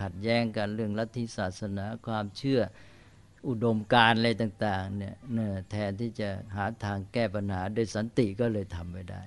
[0.03, 2.61] ขัดแย้งกันเรื่องลัทธิศาสนาความเชื่อ
[3.49, 5.15] อุดมการอะไรต่างๆเนี่ย
[5.71, 9.23] แทนที่จะหาทางแก้ปัญหาโดยสันติก็เลยทำไม่ได้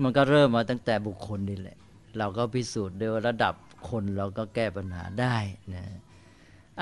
[0.00, 1.78] มันก็เริ่มมาตั้งแต่บุคคลนี่แหละ
[2.18, 3.54] เราก็พิสูจน์โดยระดับ
[3.88, 5.36] คนเราก็แก้ปัญหาได้
[5.74, 5.84] นะ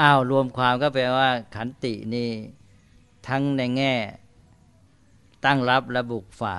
[0.01, 2.29] อ้าวรวมความก็แปลว่า ขันตินี่
[3.29, 3.95] ทั้งในแง่
[5.45, 6.59] ตั้งรับและบุกฝ่า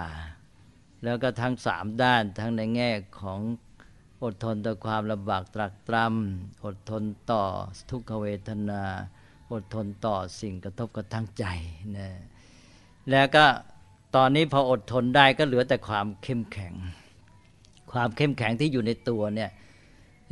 [1.04, 2.90] แล้วก็ทั้งสามด้าน ทั้งในแง่
[3.22, 3.40] ของ
[4.24, 7.44] อดทนต่อความลำบากตรักตรำอดทนต่อ
[7.90, 8.84] ทุกขเวทนา
[9.52, 11.46] อดทนต่อสิ่งกระทบกระทั่งใจ
[11.98, 12.10] นะ
[13.12, 13.46] แล้วก็
[14.16, 16.74] ตอนนี้พออดทนได้ก็เหลือแต่ความเข้มแข็ง
[17.92, 19.52] ความเข้มแข็งที่อยู่ในตัวเนี่ย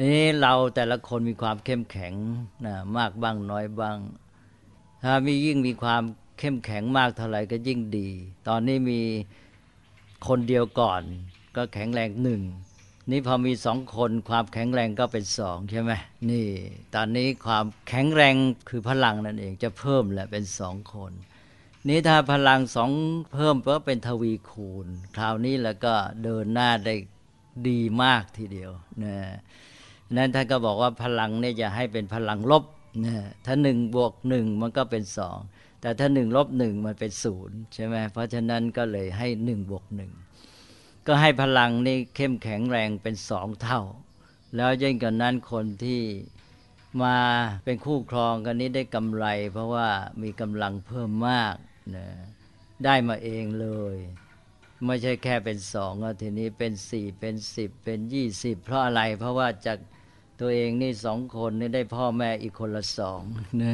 [0.02, 2.14] นี้เราแต่ละคนมีความเข้มแข็ง
[2.66, 3.98] นะมากบ้างน้อยบ้าง
[5.04, 6.04] ถ้ามียิ่งมีความ
[6.40, 8.10] เข้มแข็งมากเท่าไหร่ก็ยิ่งดี
[8.48, 9.02] ตอนนี้มี
[10.28, 11.02] คนเดียวก่อน
[11.56, 12.42] ก็แข็งแรงหนึ่ง
[13.12, 15.92] นี่พอมีสองคนความแข็งแรงก็เป็นสองใช่ไหม
[16.30, 16.48] นี่
[16.96, 18.36] ตอนนี้ความแข็งแรง
[18.70, 21.12] คือพลังนั่นเองจะเพิ่มแหละเป็นสองคน
[21.88, 22.92] นี่ถ้าพลังสอง
[23.34, 26.96] เพิ่มก็เป็นทวีคูณ คราวนี้แล้วก็เดินหน้าได้
[27.68, 28.72] ดีมากทีเดียว
[29.04, 29.16] นะ
[30.16, 32.64] นั้นท่านก็บอกว่าพลังเนี่ยจะให้เป็นพลังลบ
[33.06, 33.16] นะ
[33.46, 35.38] ถ้าหนึ่งบวกหนึ่งมันก็เป็นสอง
[35.82, 40.12] แต่ถ้าหนึ่งลบหนึ่งมันเป็นศูนย์ใช่ไหมเพราะฉะนั้นก็เลยให้หนึ่งบวกหนึ่ง
[41.08, 43.82] ก็ให้พลังนี่เข้มแข็งแรงเป็นสองเท่า
[44.56, 46.02] แล้วยิ่งกว่านั้นคนที่
[47.04, 47.18] มา
[47.66, 49.88] เป็นคู่ครองกันนี้ได้กำไร เพราะว่า
[50.22, 51.56] มีกำลังเพิ่มมาก
[51.96, 52.08] นะ
[52.86, 53.98] ได้มาเองเลย
[54.86, 59.78] ไม่ใช่แค่เป็นสองทีนี้เป็นสี่เป็นสิบเป็นยี่สิบเพราะอะไร เพราะว่าจาก
[60.40, 63.22] ตัวเองนี่สองคนนี่ได้พ่อแม่อีกคนละสอง
[63.62, 63.74] นะ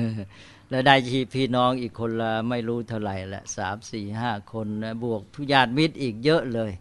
[0.70, 6.72] แล้วได้ชีพี่น้องอีกคนละไม่รู้เท่าไหร่ละสามสี่ห้าคนนะบวกทุญาติมิตรอีกเยอะเลย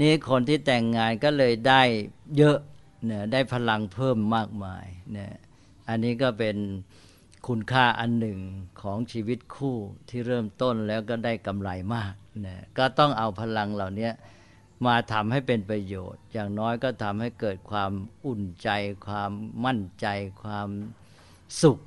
[0.00, 1.82] นี่คนที่แต่งงานก็เลยได้
[2.36, 2.58] เยอะ
[3.06, 5.32] เนี่ยได้พลังเพิ่มมากมายเนี่ย
[5.88, 6.56] อันนี้ก็เป็น
[7.46, 8.38] คุณค่าอันหนึ่ง
[8.82, 9.76] ของชีวิตคู่
[10.08, 12.12] ที่เริ่มต้นแล้วก็ได้กำไรมาก
[12.46, 14.10] นะก็ต้องเอาพลังเหล่านี้
[14.86, 17.92] มาทำให้เป็นประโยชน์ อย่างน้อยก็ทำให้เกิดความ
[18.26, 18.68] อุ่นใจ
[19.06, 19.30] ความ
[19.64, 20.06] มั่นใจ
[20.42, 20.68] ความ
[21.62, 21.78] สุข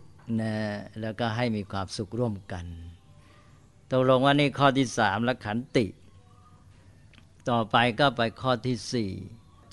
[0.41, 0.55] นะ
[1.01, 2.65] แล้วก็ให้มีความสุขร่วมกัน
[3.91, 5.85] ตกลงว่านี่ข้อที่สามและขันติ
[7.49, 9.11] ต่อไปก็ไปข้อที่สี่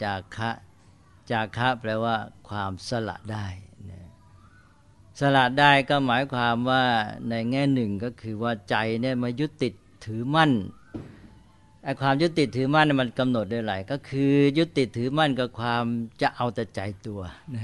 [0.04, 0.50] จากคะ
[1.32, 2.16] จากคะแปลว่า
[2.48, 3.46] ความสละได้
[5.20, 6.84] สละได้ก็หมายความว่า
[7.28, 9.74] ในแง่หนึ่งก็คือว่าใจเนี่ยมายึดติด
[10.06, 10.52] ถือมั่น
[11.84, 15.84] ไอ้ความยึดติดถือมั่นมันกำหนดได้หลายก็คือยึดติดถือมั่นกับความ
[16.22, 17.20] จะเอาแต่ใจตัว
[17.54, 17.62] นะ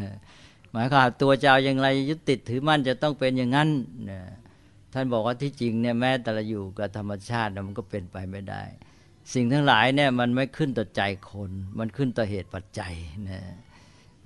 [0.73, 3.69] หมายความตัวจะเอาอย่างไรยึดติดถือมั่นจะต้องเป็นอย่างนั้น
[4.11, 4.21] นะ
[4.93, 8.63] ท่านบอกว่าที่จริงเนี่ยแม้แต่ละอยู่กับธรรมชาติมันก็เป็นไปไม่ได้
[9.35, 12.95] สิ่งทั้งหลายเนี่ยมันไม่ขึ้นต่อใจคน มันขึ้นต่อเหตุปัจจัย
[13.31, 13.41] นะ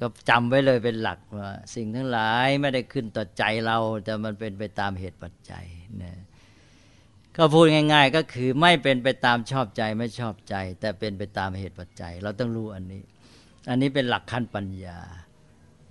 [0.00, 5.66] ก็จำไว้เลยเป็นหลักว่า สิ่งทั้งหลายไม่ได้ขึ้นต่อใจเรา แต่มันเป็นไปตามเหตุปัจจัย
[6.02, 6.18] นะ
[7.36, 13.02] ก็พูดง่าย ๆ ก็คือไม่เป็นไปตามชอบใจไม่ชอบใจ แต่เป็นไปตามเหตุปัจจัย เราต้องรู้อันนี้
[13.68, 14.98] อันนี้เป็นหลักขั้นปัญญา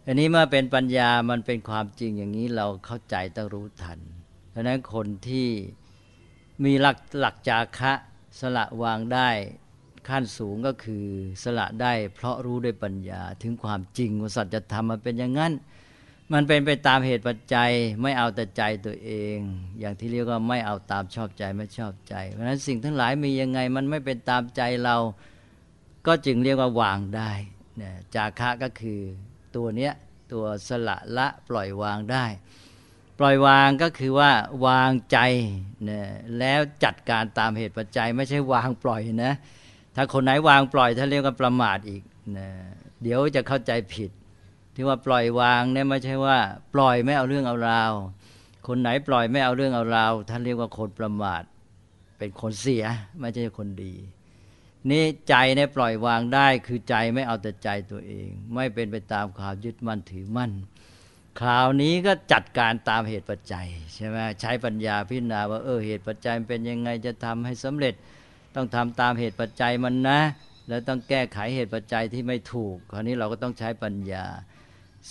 [0.08, 4.00] อันนี้เมื่อเป็นปัญญามันเป็นความจริงอย่างนี้เราเข้าใจต้องรู้ทัน
[4.50, 5.48] เพราะนั้นคนที่
[6.63, 7.93] มีหลักหลักจาคะ
[8.39, 9.30] สละวางได้
[10.08, 11.06] ขั้นสูงก็คือ
[11.44, 15.54] สละได้เพราะรู้ด้วยปัญญาถึงความจริงว่าสัจธรรมมันเป็นอย่างนั้น
[16.34, 19.38] มันเป็นไปตามเหตุปัจจัยไม่เอาแต่ใจตัวเอง
[19.80, 24.98] อย่างที่เรียกว่าไม่เอาตามชอบใจไม่ชอบใจ เพราะฉะนั้นสิ่งทั้งหลายมียังไงมันไม่เป็นตามใจเรา
[26.08, 27.32] ก็จึงเรียกว่าวางได้
[27.82, 29.00] นะจาคะก็คือ
[29.56, 29.94] ตัวเนี้ย
[30.32, 32.26] ตัวสละละปล่อยวางได้
[33.20, 34.32] ปล่อยวางก็คือว่า
[34.66, 35.18] วางใจ
[35.90, 36.02] นะ
[36.40, 39.34] แล้วจัดการตามเหตุปัจจัย ไม่ใช่วางปล่อยนะ
[40.02, 42.04] ถ้าคนไหนวางปล่อยถ้านเรียกว่าประมาทอีก
[42.38, 42.50] นะ
[43.02, 44.12] เดี๋ยวจะเข้าใจผิด
[44.76, 46.38] ที่ว่าปล่อยวางเนี่ยไม่ใช่ว่า
[46.74, 47.92] ปล่อยไม่เอาเรื่องเอาราว
[48.68, 51.44] คนไหนปล่อยไม่เอาเรื่องเอาราวท่านเรียกว่าคนประมาท
[52.18, 52.86] เป็นคนเสีย
[53.20, 53.94] ไม่ใช่คนดี
[54.90, 60.52] นี่ใจเนี่ยปล่อยวางได้คือใจไม่เอาแต่ใจตัวเอง ไม่เป็นไปตามความยึดมั่นถือมั่น
[61.40, 67.96] คราวนี้ก็จัดการตามเหตุปัจจัยใช่ไหมใช้ปัญญาพิจารณาว่าเออเหตุปัจจัยเป็นยังไงจะทำให้สำเร็จ
[68.56, 70.20] ต้องทำตามเหตุปัจจัยมันนะ
[70.68, 74.26] แล้วต้องแก้ไขเหตุปัจจัยที่ไม่ถูก คราวนี้เราก็ต้องใช้ปัญญา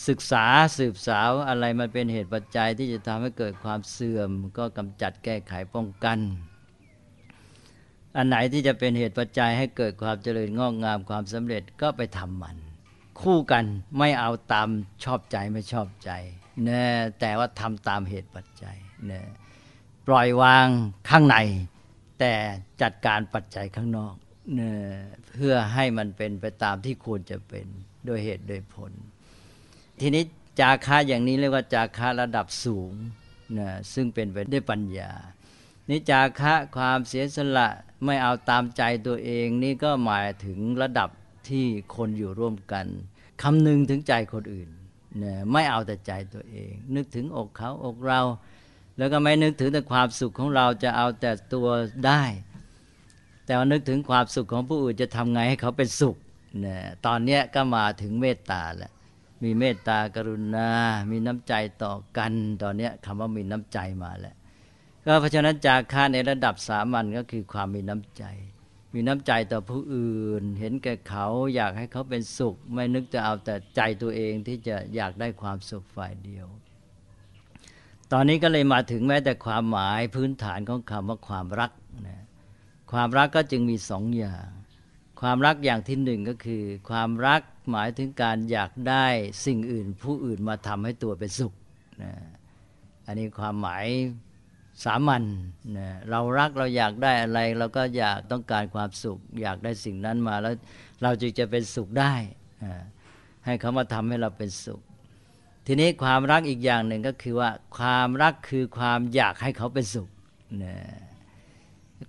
[0.09, 0.45] ศึกษา
[0.79, 6.19] สืบสาวอะไรมันเป็นเหตุปัจจัยที่จะทำให้เกิดความเสื่อม ก็กำจัดแก้ไขป้องกัน
[8.17, 12.57] อันไหนที่จะเป็นเหตุปัจจัยให้เกิดความเจริญงอกงามความสำเร็จก็ไปทำมัน
[13.21, 13.65] คู่กัน
[13.99, 14.69] ไม่เอาตาม
[15.05, 16.11] ชอบใจไม่ชอบใจ
[16.69, 16.83] นะ
[17.21, 19.21] แต่ว่าทำตามเหตุปัจจัยเนะ
[20.07, 20.67] ปล่อยวาง
[21.09, 21.37] ข้างใน
[22.19, 22.35] แต่
[22.83, 24.15] จัดการปัจจัยข้างนอก
[24.55, 24.63] เน
[25.35, 27.67] เพื่อให้มันเป็นไปตามที่ควรจะเป็น
[28.07, 28.93] โดยเหตุโดยผล
[30.01, 30.25] ทีนี้
[30.61, 32.93] จาคะอย่างนี้เรียกว่าจาคะระดับสูง
[33.59, 35.13] นะซึ่งเป็นไปด้วยปัญญา
[35.91, 37.69] นิจาคะความเสียสละ
[38.05, 41.11] ไม่เอาตามใจตัวเอง นี่ก็หมายถึงระดับ
[41.49, 42.87] ที่คนอยู่ร่วมกัน
[43.43, 44.71] คำนึงถึงใจคนอื่น
[45.23, 48.21] นะไม่เอาแต่ใจตัวเอง นึกถึงอกเขาอกเรา
[48.99, 51.69] แล้วก็ไม่นึกถึงแต่ความสุขของเราจะเอาแต่ตัว
[52.07, 52.23] ได้
[53.47, 56.17] แต่ว่านึกถึงความสุขของผู้อื่นจะทำไงให้เขาเป็นสุข
[56.61, 58.93] เนะตอนนี้ก็มาถึงเมตตาแล้ว
[59.43, 60.71] มีเมตตากรุณา
[61.11, 62.33] มีน้ำใจต่อกัน
[62.63, 64.37] ตอนนี้คำว่ามีน้ำใจมาแล้ว
[65.05, 68.25] ก็เพราะฉะนั้นจาค่าในระดับสามัญก็คือความมีน้ำใจ
[68.95, 76.47] มีน้ำใจต่อผู้อื่น เห็นแก่เขาอยากให้เขาเป็นสุข ไม่นึกจะเอาแต่ใจตัวเองที่จะอยากได้ความสุขฝ่ายเดียว
[78.13, 81.71] ตอนนี้ก็เลยมาถึงแม้แต่ความหมายพื้นฐานของคำว่าความรัก
[82.09, 82.25] นะ
[82.93, 84.47] ความรักก็จึงมีสองอย่าง
[85.21, 89.07] ความรักอย่างที่หนึ่งก็คือ ความรักหมายถึงการอยากได้
[89.47, 91.53] สิ่งอื่น ผู้อื่นมาทำให้ตัวเป็นสุข
[92.03, 92.13] นะ
[93.07, 93.87] อันนี้ความหมาย
[94.85, 95.25] สามัญ
[95.79, 100.55] นะเรารักเราอยากได้อะไร เราก็อยากต้องการความสุข อยากได้สิ่งนั้นมาแล้ว
[101.03, 102.15] เราจึงจะเป็นสุขได้
[102.65, 102.73] นะ
[103.45, 104.81] ให้เขามาทำให้เราเป็นสุข
[105.71, 110.09] ทีนี้ความรักอีกอย่างหนึ่งก็คือว่าความรักคือความอยากให้เขาเป็นสุข
[110.65, 110.77] นะ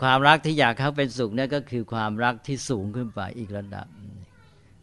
[0.04, 3.88] ความรักที่อยากเขาเป็นสุขเนี่ยก็คือความรักที่สูงขึ้นไปอีกระดับ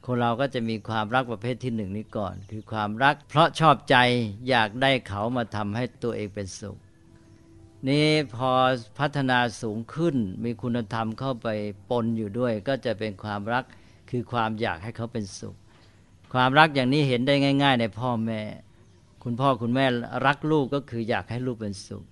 [0.05, 3.97] คนเราก็จะมีความรักประเภทที่หนึ่งนี้ก่อน คือความรัก เพราะชอบใจ
[4.49, 6.77] อยากได้เขามาทำให้ตัวเองเป็นสุข
[7.89, 8.51] นี่พอ
[8.99, 11.49] พัฒนาสูงขึ้นมีคุณธรรมเข้าไป
[11.91, 13.65] ปนอยู่ด้วย ก็จะเป็นความรัก
[14.11, 15.57] คือความอยากให้เขาเป็นสุข
[16.35, 18.41] ความรักอย่างนี้เห็นได้ง่าย ๆ ในพ่อแม่
[19.29, 19.87] คุณพ่อคุณแม่
[20.27, 22.05] รักลูกก็คืออยากให้ลูกเป็นสุข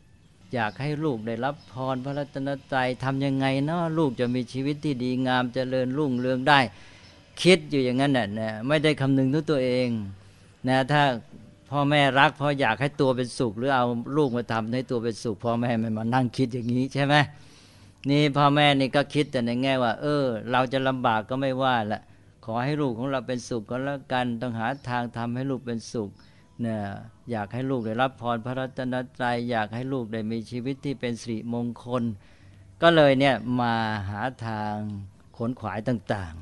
[0.55, 6.61] อยากให้ลูกได้รับพรพระรัตนตรัยทำยังไงเนาะลูกจะมีชีวิตที่ดีงามจเจริญรุ่งเรืองได้
[7.43, 9.89] คิดอยู่อย่างนั้นน่ะนะไม่ได้คำนึงถึงตัวเอง
[10.69, 11.03] นะถ้า
[11.71, 13.85] พ่อแม่รักเพราะอยากให้ตัวเป็นสุข หรือเอา
[14.17, 17.15] ลูกมาทำให้ตัวเป็นสุขพ่อแม่ไม่มานั่งคิดอย่างนี้ใช่ไหม
[18.11, 22.01] นี่พ่อแม่นี่ก็คิดแต่ในแง่ว่า เออ เราจะลำบากก็ไม่ว่าละ
[22.45, 26.11] ขอให้ลูกของเราเป็นสุขก็แล้วกันต้องหาทางทำให้ลูกเป็นสุข
[26.61, 26.83] เนี่ย
[27.31, 32.03] อยากให้ลูกได้รับพรพระรัตนตรัยอยากให้ลูกได้มีชีวิตที่เป็นสิริมงคล
[32.83, 33.75] ก็เลยเนี่ยมา
[34.09, 34.75] หาทาง
[35.37, 36.35] ขนขวายต่าง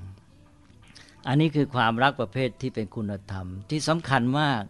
[0.61, 4.63] ๆ อันนี้คือความรักประเภทที่เป็นคุณธรรมที่สำคัญมาก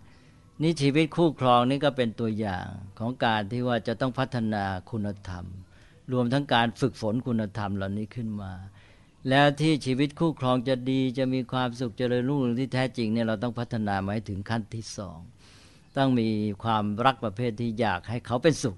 [0.63, 2.67] นี่ชีวิตคู่ครองนี่ก็เป็นตัวอย่าง
[2.99, 5.45] ของการที่ว่าจะต้องพัฒนาคุณธรรม
[6.13, 8.53] รวมทั้งการฝึกฝนคุณธรรมเหล่านี้ขึ้นมา
[9.29, 15.19] แล้วที่ชีวิตคู่ครองจะดีจะมีความสุขเจริญรุ่งเรืองที่แท้จริงเนี่ยเราต้องพัฒนามาให้ถึงขั้นที่สอง
[15.97, 16.29] ต้องมี
[16.63, 18.77] ความรักประเภทที่อยากให้เขาเป็นสุข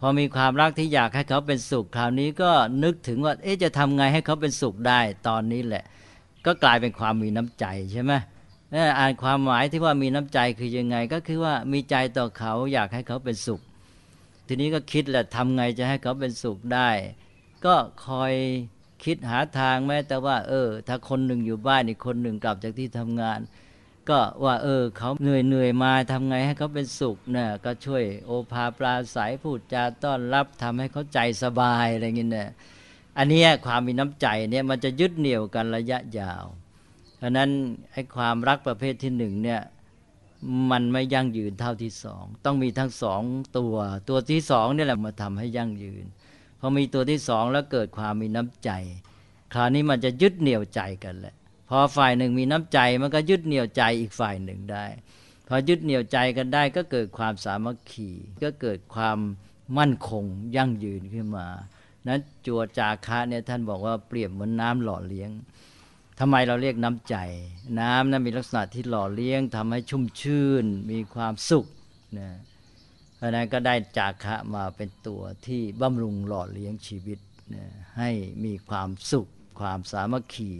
[0.00, 2.50] พอมีความรักที่อยากให้เขาเป็นสุข คราวนี้ก็
[2.84, 5.84] นึกถึงว่า เอ๊ะจะทำไงให้เขาเป็นสุขได้ตอนนี้แหละ
[6.46, 8.12] ก็กลายเป็นความมีน้ำใจใช่ไหม
[8.98, 13.60] อ่านความหมายที่ว่ามีน้ำใจคือยังไง ก็คือว่ามีใจต่อเขาอยากให้เขาเป็นสุข
[14.46, 16.90] ทีนี้ก็คิดแหละทำไงจะให้เขาเป็นสุขได้
[17.64, 17.74] ก็
[18.06, 18.32] คอย
[19.04, 23.38] คิดหาทางแม้แต่ว่า เออ ถ้าคนหนึ่งอยู่บ้านอีกคนหนึ่งกลับจากที่ทำงาน
[24.10, 32.48] ก็ว่าเออเขาเหนื่อยเหนื่อยมาทำไงให้เขาเป็นสุขเนี่ยก็ช่วยโอภาปราศัยพูดจาต้อนรับทำให้เขาใจสบายอะไรเงี้ยเนี่ย
[33.18, 36.44] อันนี้ความมีน้ำใจเนี่ยมันจะยึดเหนี่ยวกันระยะยาว
[37.16, 37.50] เพราะนั้น
[37.92, 39.60] ไอ้ความรักประเภทที่หนึ่งเนี่ย
[40.70, 43.22] มันไม่ยั่งยืนเท่าที่สองต้องมีทั้งสอง
[43.58, 43.76] ตัว
[44.08, 46.04] ตัวที่สองนี่แหละมาทำให้ยั่งยืน
[46.60, 48.70] พอมีตัวที่สองแล้วเกิดความมีน้ำใจ
[49.52, 51.34] คราวนี้มันจะยึดเหนี่ยวใจกันแหละ
[51.68, 54.86] พอฝ่ายหนึ่งมีน้ำใจมันก็ยึดเหนี่ยวใจอีกฝ่ายหนึ่งได้
[55.48, 58.10] พอยึดเหนี่ยวใจกันได้ก็เกิดความสามัคคี
[58.42, 59.18] ก็เกิดความ
[59.78, 60.24] มั่นคง
[60.56, 61.46] ยั่งยืนขึ้นมา
[62.06, 65.30] นั้นจัวจาคะเนี่ยท่านบอกว่าเปรียบเหมือนน้ำหล่อเลี้ยง
[66.20, 67.16] ทำไมเราเรียกน้ำใจ
[67.80, 71.66] น้ำนั้นมีลักษณะที่หล่อเลี้ยงทำให้ชุ่มชื่น มีความสุข
[72.18, 72.28] นะ
[73.16, 77.18] เพราะนั้นก็ได้จาคะมาเป็นตัวที่บำรุงหล่อเลี้ยงชีวิต
[77.54, 77.64] นะ
[77.98, 78.10] ให้
[78.44, 79.28] มีความสุข
[79.60, 80.50] ความสามัคคี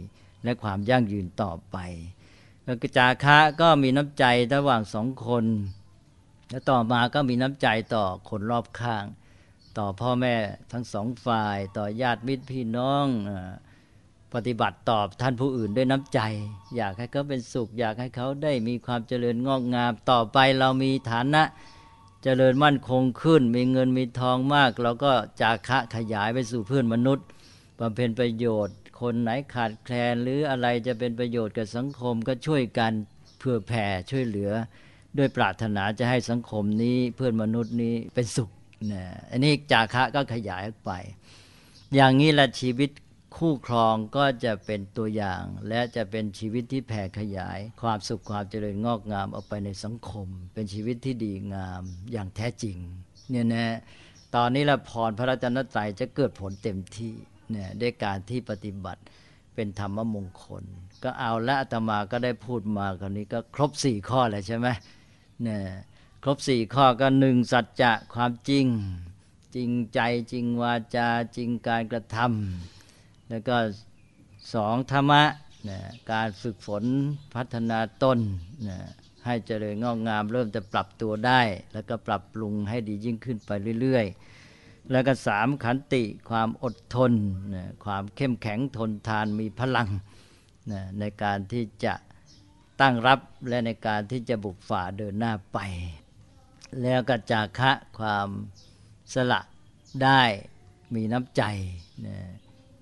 [0.43, 1.77] และความยั่งยืนต่อไป
[2.63, 5.45] แล้วก็จาคะก็มีน้ำใจระหว่างสองคน
[6.49, 9.05] แล้วต่อมาก็มีน้ำใจต่อคนรอบข้าง
[9.77, 10.35] ต่อพ่อแม่
[10.71, 13.05] ทั้งสองฝ่าย ต่อญาติมิตรพี่น้อง
[14.33, 16.19] ปฏิบัติตอบท่านผู้อื่นด้วยน้ำใจ
[16.75, 21.43] อยากให้เขาเป็นสุข อยากให้เขาได้มีความเจริญงอกงาม ต่อไปเรามีฐานะ
[22.23, 27.25] เจริญมั่นคงขึ้น มีเงินมีทองมาก เราก็จาคะขยายไปสู่เพื่อนมนุษย์
[27.79, 32.91] บำเพ็ญประโยชน์ คนไหนขาดแคลนหรืออะไรจะเป็นประโยชน์กับสังคมก็ช่วยกัน
[33.39, 34.51] เพื่อแผ่ช่วยเหลือ
[35.17, 38.49] ด้วยปรารถนาจะให้สังคมนี้เพื่อนมนุษย์นี้เป็นสุข
[38.91, 40.91] นะอันนี้จาคะก็ขยายไป
[41.95, 42.89] อย่างนี้ละชีวิต
[43.37, 52.77] คู่ครองก็จะเป็นตัวอย่าง และจะเป็นชีวิตที่แผ่ขยาย ความสุขความเจริญงอกงามออกไปในสังคม เป็นชีวิตที่ดีงามอย่างแท้จริง
[53.29, 53.77] เนี่ยนะ
[54.35, 57.13] ตอนนี้ละพรพระราชนตรัยจะเกิดผลเต็มที่
[57.51, 59.01] เนี่ยด้วยการที่ปฏิบัติ
[59.55, 60.63] เป็นธรรมมงคล
[61.03, 64.67] ก็เอาละอาตมาก็ได้พูดมาคราวนี้ก็ครบสี่ข้อแล้วใช่ไหม
[65.43, 65.61] เนี่ย
[66.23, 68.65] ครบสี่ข้อก็หนึ่งสัจจะความจริง
[69.55, 69.99] จริงใจ
[70.31, 73.55] จริงวาจาจริงการกระทำแล้วก็
[74.53, 75.23] สองธรรมะ
[75.69, 75.79] นะ
[76.11, 76.83] การฝึกฝน
[77.35, 78.19] พัฒนาตน
[78.67, 78.77] นะ
[79.25, 81.41] ให้เจริญงอกงามเริ่มจะปรับตัวได้
[81.73, 84.38] แล้วก็ปรับปรุงให้ดียิ่งขึ้นไปเรื่อย ๆ
[84.91, 87.11] แล้วก็สามขันติความอดทน
[87.55, 89.89] นะความเข้มแข็งทนทานมีพลัง
[90.71, 91.93] นะในการที่จะ
[92.81, 95.59] ตั้งรับและในการที่จะบุกฝ่าเดินหน้าไป
[96.81, 98.27] แล้วก็จาคะความ
[99.13, 99.41] สละ
[100.03, 100.21] ได้
[100.95, 101.43] มีน้ำใจ
[102.05, 102.17] นะ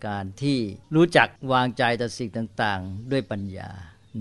[0.08, 0.60] การที่
[0.96, 3.72] รู้จักวางใจต่อสิ่งต่างๆ ด้วยปัญญา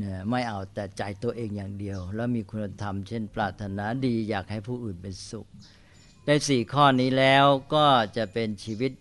[0.02, 5.46] นะไม่เอาแต่ใจตัวเองอย่างเดียว แล้วมีคุณธรรมเช่น ปรารถนาดีอยากให้ผู้อื่นเป็นสุข
[6.28, 7.86] ได้สี่ข้อนี้แล้วก็
[8.16, 8.92] จะเป็นชีวิต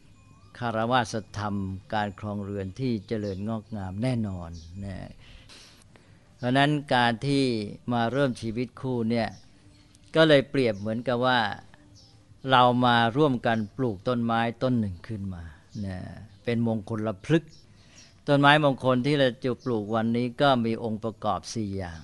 [0.60, 1.00] คารวะ
[1.40, 1.56] ธรรม
[1.94, 4.50] การครองเรือนที่เจริญงอกงามแน่นอน
[4.86, 4.98] นะ
[6.38, 7.44] เพราะนั้นการที่
[7.94, 9.28] มาเริ่มชีวิตคู่เนี่ย
[10.16, 11.40] ก็เลยเปรียบเหมือนกับว่า
[12.52, 15.44] เรามาร่วมกันปลูกต้นไม้ต้นหนึ่งขึ้นมา
[15.86, 15.98] นะ
[16.44, 17.52] เป็นมงคลละพฤกษ์
[18.28, 22.02] ต้นไม้มงคลที่เราจะปลูกวันนี้ก็มีองค์ประกอบสี่อย่าง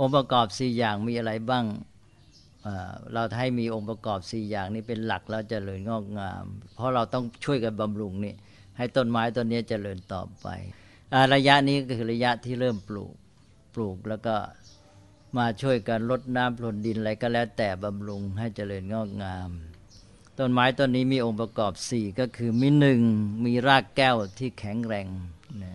[0.00, 1.64] องค์ประกอบสี่อย่างมีอะไรบ้าง
[3.12, 8.34] เราให้มีองค์ประกอบสี่อย่างนี้เป็นหลักแล้วจเจริญงอกงาม เพราะเราต้องช่วยกันบำรุงนี่
[8.76, 10.46] ให้ต้นไม้ต้นนี้เจริญต่อไป
[11.34, 13.14] ระยะนี้ก็คือระยะที่เริ่มปลูก
[13.74, 14.36] ปลูกแล้วก็
[15.36, 19.50] มาช่วยกันลดน้ำพรวนดินอะไรก็แล้วแต่บำรุงให้เจริญงอกงาม
[20.38, 23.00] ต้นไม้ต้นนี้มีองค์ประกอบสี่ก็คือมีหนึ่ง
[23.44, 25.06] มีรากแก้วที่แข็งแรง
[25.62, 25.74] นะ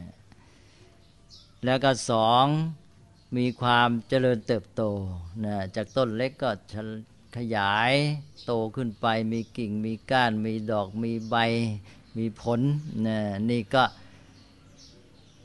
[1.66, 2.46] แล้วก็สอง
[3.38, 4.84] มีความเจริญเติบโต
[5.46, 6.50] นะจากต้นเล็กก็
[7.38, 7.94] ขยาย
[8.46, 11.36] โตขึ้นไป มีกิ่งมีก้าน มีดอกมีใบ
[12.18, 12.60] มีผล
[13.08, 13.84] นะนี่ก็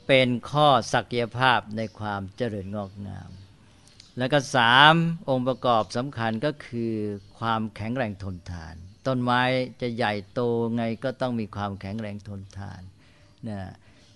[0.07, 3.29] เป็นข้อศักยภาพในความเจริญงอกงาม
[4.17, 4.93] แล้วก็สาม
[5.29, 6.93] องค์ประกอบสำคัญก็คือ
[7.39, 8.75] ความแข็งแรงทนทาน
[9.07, 9.41] ต้นไม้
[9.81, 10.41] จะใหญ่โต
[10.75, 12.81] ไงก็ต้องมีความแข็งแรงทนทาน
[13.49, 13.59] นะ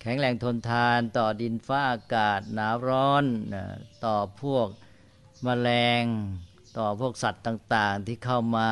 [0.02, 3.64] แข็งแรงทนทานต่อดินฟ้าอากาศหนาวร้อนนะ
[4.06, 4.68] ต่อพวก
[5.46, 5.70] มแมล
[6.02, 6.04] ง
[6.78, 8.70] ต่อพวกสัตว์ต่างๆ ที่เข้ามา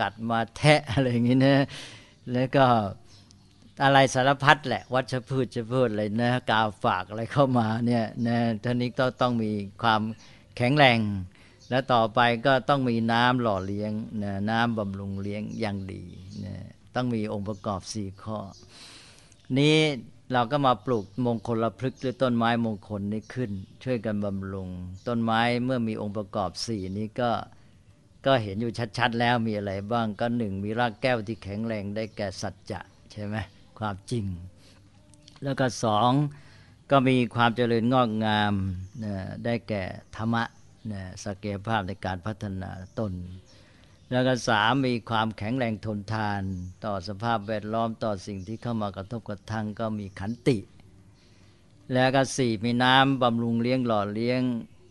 [0.00, 1.64] กัดมาแทะอะไรอย่างนี้นะ
[2.32, 2.66] แล้วก็
[3.84, 10.00] อะไรสารพัดแหละวัชพืชจะพืชอะไรนะกาฝากอะไรเข้ามาเนี่ยนะท่านี้ก็ต้องมีความ
[10.56, 10.98] แข็งแรง
[11.70, 16.04] และต่อไปก็ต้องมีน้ำหล่อเลี้ยงนะน้ำบำรุงเลี้ยงอย่างดี
[16.44, 16.54] นะ
[16.94, 18.38] ต้องมีองค์ประกอบสี่ข้อ
[19.58, 19.78] นี้
[20.32, 23.50] เราก็มาปลูกมงคลละพฤกษ์หรือต้นไม้มงคลนี้ขึ้น
[23.84, 24.68] ช่วยกันบำรุง
[25.06, 27.30] ต้นไม้เมื่อมีองค์ประกอบสี่นี้ก็
[28.26, 32.80] ก็เห็นอยู่ชัดๆ แล้วมีอะไรบ้างก็หนึ่งมีรากแก้วที่แข็งแรงได้แก่สัจจะ
[33.12, 33.36] ใช่ไหม
[33.78, 34.24] ความจริง
[35.42, 36.10] แล้วก็สอง
[36.90, 38.52] ก็มีความเจริญงอกงาม
[39.44, 39.82] ได้แก่
[40.16, 40.44] ธรรมะ
[41.24, 43.12] สเกภาพในการพัฒนาตน
[44.10, 46.42] แล้วก็สามมีความแข็งแรงทนทาน
[46.84, 50.58] ต่อสภาพแวดล้อมต่อสิ่งที่เข้ามากระทบกระทั่งก็มีขันติ
[51.92, 54.40] แล้วก็สี่มีน้ำบำรุงเลี้ยงหล่อเลี้ยง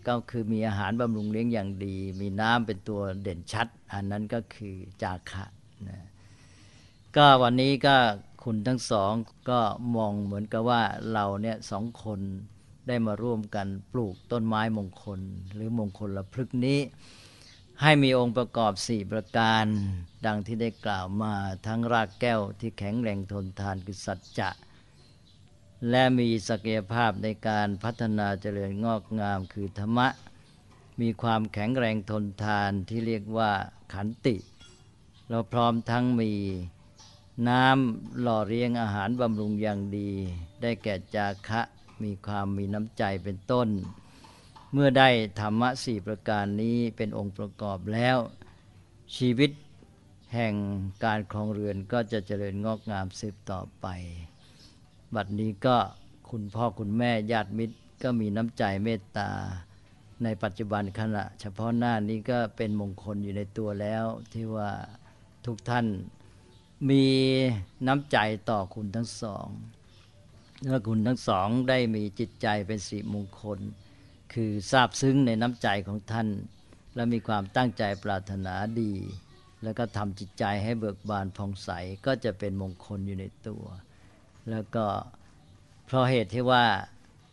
[0.07, 5.45] ก็คือมีอาหารบำรุงเลี้ยงอย่างดี มีน้ำเป็นตัวเด่นชัด อันนั้นก็คือจาคะ
[5.87, 5.99] นะ
[7.15, 7.95] ก็วันนี้ก็
[8.43, 9.11] คุณทั้งสอง
[9.49, 9.59] ก็
[9.95, 10.81] มองเหมือนกับว่า
[11.13, 12.19] เราเนี่ยสองคน
[12.87, 15.19] ได้มาร่วมกันปลูกต้นไม้มงคล
[15.53, 16.79] หรือมงคลละพฤกนี้
[17.83, 19.65] ให้มีองค์ประกอบสี่ประการ
[20.25, 24.49] ดังที่ได้กล่าวมาทั้งรากแก้วที่แข็งแรงทนทานคือสัจจะ
[25.89, 30.07] และมีศักยภาพในการพัฒนาเจริญงอกงามคือธรรมะ
[31.01, 33.51] มีความแข็งแรงทนทานที่เรียกว่า
[33.93, 34.35] ขันติ
[35.29, 36.31] เราพร้อมทั้งมี
[37.49, 40.11] น้ำหล่อเลี้ยงอาหารบำรุงอย่างดี
[40.61, 41.61] ได้แก่จาคะ
[42.03, 43.69] มีความมีน้ำใจเป็นต้น
[44.73, 45.09] เมื่อได้
[45.39, 48.17] ธรรมะสี่ประการนี้เป็นองค์ประกอบแล้ว
[49.17, 49.51] ชีวิต
[50.33, 50.53] แห่ง
[51.03, 53.87] การครองเรือนก็จะเจริญงอกงามสืบต่อไป
[55.15, 55.77] บัดนี้ก็
[56.29, 59.29] คุณพ่อคุณแม่ญาติมิตรก็มีน้ำใจเมตตา
[60.23, 64.71] ในปัจจุบันขณะ เฉพาะหน้านี้ก็เป็นมงคลอยู่ในตัวแล้ว ที่ว่า
[65.45, 65.85] ทุกท่าน
[66.89, 67.05] มี
[67.87, 68.17] น้ำใจ
[68.49, 69.47] ต่อคุณทั้งสอง
[70.67, 73.59] และคุณทั้งสองได้มีจิตใจเป็นสีมงคล
[74.33, 76.27] คือทราบซึ้งในน้ำใจของท่าน
[76.95, 78.93] และมีความตั้งใจปรารถนาดี
[79.63, 81.69] แล้วก็ทำจิตใจให้เบิกบานผ่องใส
[82.05, 83.63] ก็จะเป็นมงคลอยู่ในตัว
[84.49, 84.85] แล้วก็
[85.85, 86.65] เพราะเหตุที่ว่า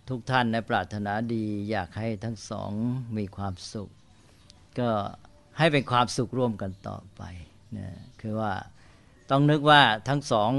[0.09, 2.71] ทุกท่านในปรารถนาดีอยากให้ทั้งสอง
[3.19, 3.91] มีความสุข
[4.79, 4.91] ก็
[5.59, 7.23] ให้เป็นความสุขร่วมกันต่อไป
[7.77, 7.89] นะ
[8.21, 8.53] คือว่า
[9.31, 10.53] ต้องนึกว่าทั้งสอง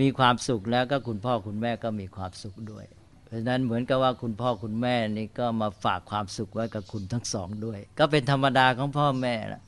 [0.00, 2.86] มีความสุขแล้วก็คุณพ่อคุณแม่ก็มีความสุขด้วย
[3.34, 9.60] ราะฉะนั้นเหมือนกับว่าคุณพ่อคุณแม่นี่ก็มาฝากความสุขไว้กับคุณทั้งสองด้วย ก็เป็นธรรมดาของพ่อแม่ละ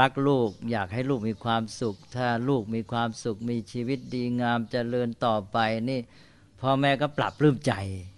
[0.00, 5.58] รักลูกอยากให้ลูกมีความสุข ถ้าลูกมีความสุข มีชีวิตดีงามจเจริญต่อไป
[5.90, 6.00] นี่
[6.62, 7.72] พ่อแม่ก็ปรับปลื้มใจ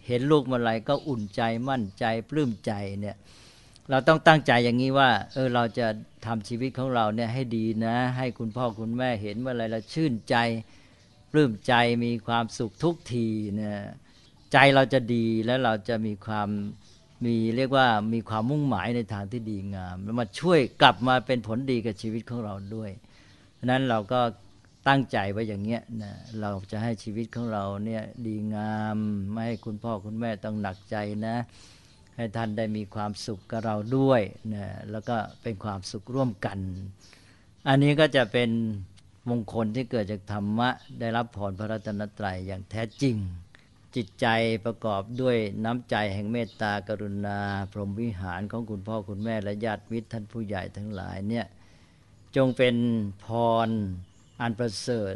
[0.07, 3.17] เห็นลูกเมื่อไรก็อุ่นใจมั่นใจปลื้มใจเนี่ย
[3.91, 5.87] เราต้องตั้งใจอย่างนี้ว่าเออเราจะ
[6.27, 10.37] ทำชีวิตของเราเนี่ยให้ดีนะ ให้คุณพ่อคุณแม่เห็นเมื่อไรเราชื่นใจ
[11.33, 11.75] ปลื้มใจ
[12.05, 13.79] มีความสุขทุกทีเนี่ย
[14.53, 16.49] ใจเราจะดีแล้วเราจะมีความ
[17.25, 22.91] มีเรียกว่ามีความมุ่งหมายในทางที่ดีงามแล้วมาช่วยกลับมาเป็นผลดีกับชีวิตของเราด้วย
[23.55, 24.21] เพราะนั้นเราก็
[24.89, 28.97] ตั้งใจไว้อย่างเงี้ยนะเราจะให้ชีวิตของเราเนี่ยดีงาม
[29.31, 31.37] ไม่ให้คุณพ่อคุณแม่ต้องหนักใจนะ
[32.17, 34.23] ให้ท่านได้มีความสุขกับเราด้วย
[34.55, 36.59] นะแล้วก็เป็นความสุขร่วมกัน
[37.69, 38.51] อันนี้ก็จะเป็น
[39.31, 40.69] มงคลที่เกิดจากธรรมะ
[41.01, 43.17] ได้รับพรพระรัตนตรัยอย่างแท้จริง
[43.97, 44.27] จิตใจ
[44.65, 47.41] ประกอบด้วยน้ำใจแห่งเมตตากรุณา
[47.73, 51.47] พรหมวิหารของคุณพ่อคุณแม่และญาติมิตรท่านผู้ใหญ่ทั้งหลายเนี่ย
[52.37, 52.77] จงเป็น
[53.25, 53.27] พ
[53.67, 53.69] ร
[54.41, 55.15] อันประเสริฐ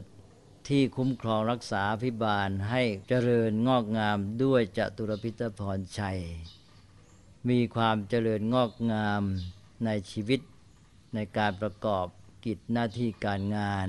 [0.68, 6.20] ที่คุ้มครองรักษาพิบาลให้เจริญงอกงามด้วยจตุรพิทพรชัย
[7.48, 9.22] มีความเจริญงอกงาม
[9.84, 10.40] ในชีวิต
[11.14, 12.06] ในการประกอบ
[12.44, 13.88] กิจหน้าที่การงาน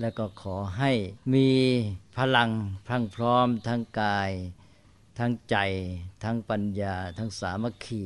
[0.00, 0.92] และก็ขอให้
[1.34, 1.48] มี
[2.16, 2.50] พลัง
[2.86, 4.30] พรั่งพร้อมทั้งกาย
[5.18, 5.56] ทั้งใจ
[6.24, 8.04] ทั้งปัญญา ทั้งสามัคคี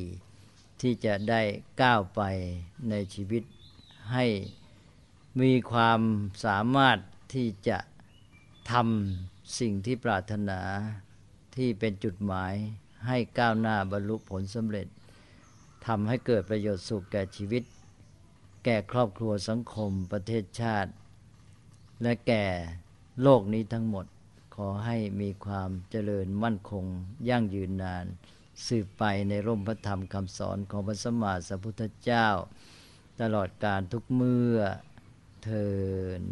[0.80, 1.42] ที่จะได้
[1.82, 2.20] ก้าวไป
[2.90, 3.42] ในชีวิต
[4.12, 4.24] ให้
[5.40, 6.00] มีความ
[6.44, 6.98] สามารถ
[7.34, 7.78] ที่จะ
[8.70, 10.60] ทำสิ่งที่ปรารถนา
[11.56, 12.54] ที่เป็นจุดหมาย
[13.06, 14.86] ให้ก้าวหน้าบรรลุผลสำเร็จ
[15.86, 17.62] ทำให้เกิดประโยชน์สุขแก่ชีวิต
[18.64, 20.92] แก่ครอบครัวสังคมประเทศชาติ
[22.02, 22.44] และแก่
[23.22, 24.06] โลกนี้ทั้งหมด
[24.54, 26.84] ขอให้มีความเจริญมั่นคง
[27.28, 28.06] ยั่งยืนนาน
[28.66, 32.28] สืบไปในร่มพระธรรมคำสอนของพระสมมาสัพพุทธเจ้า
[33.20, 34.58] ตลอดการทุกเมื่อ
[35.44, 35.68] เทิ
[36.20, 36.22] น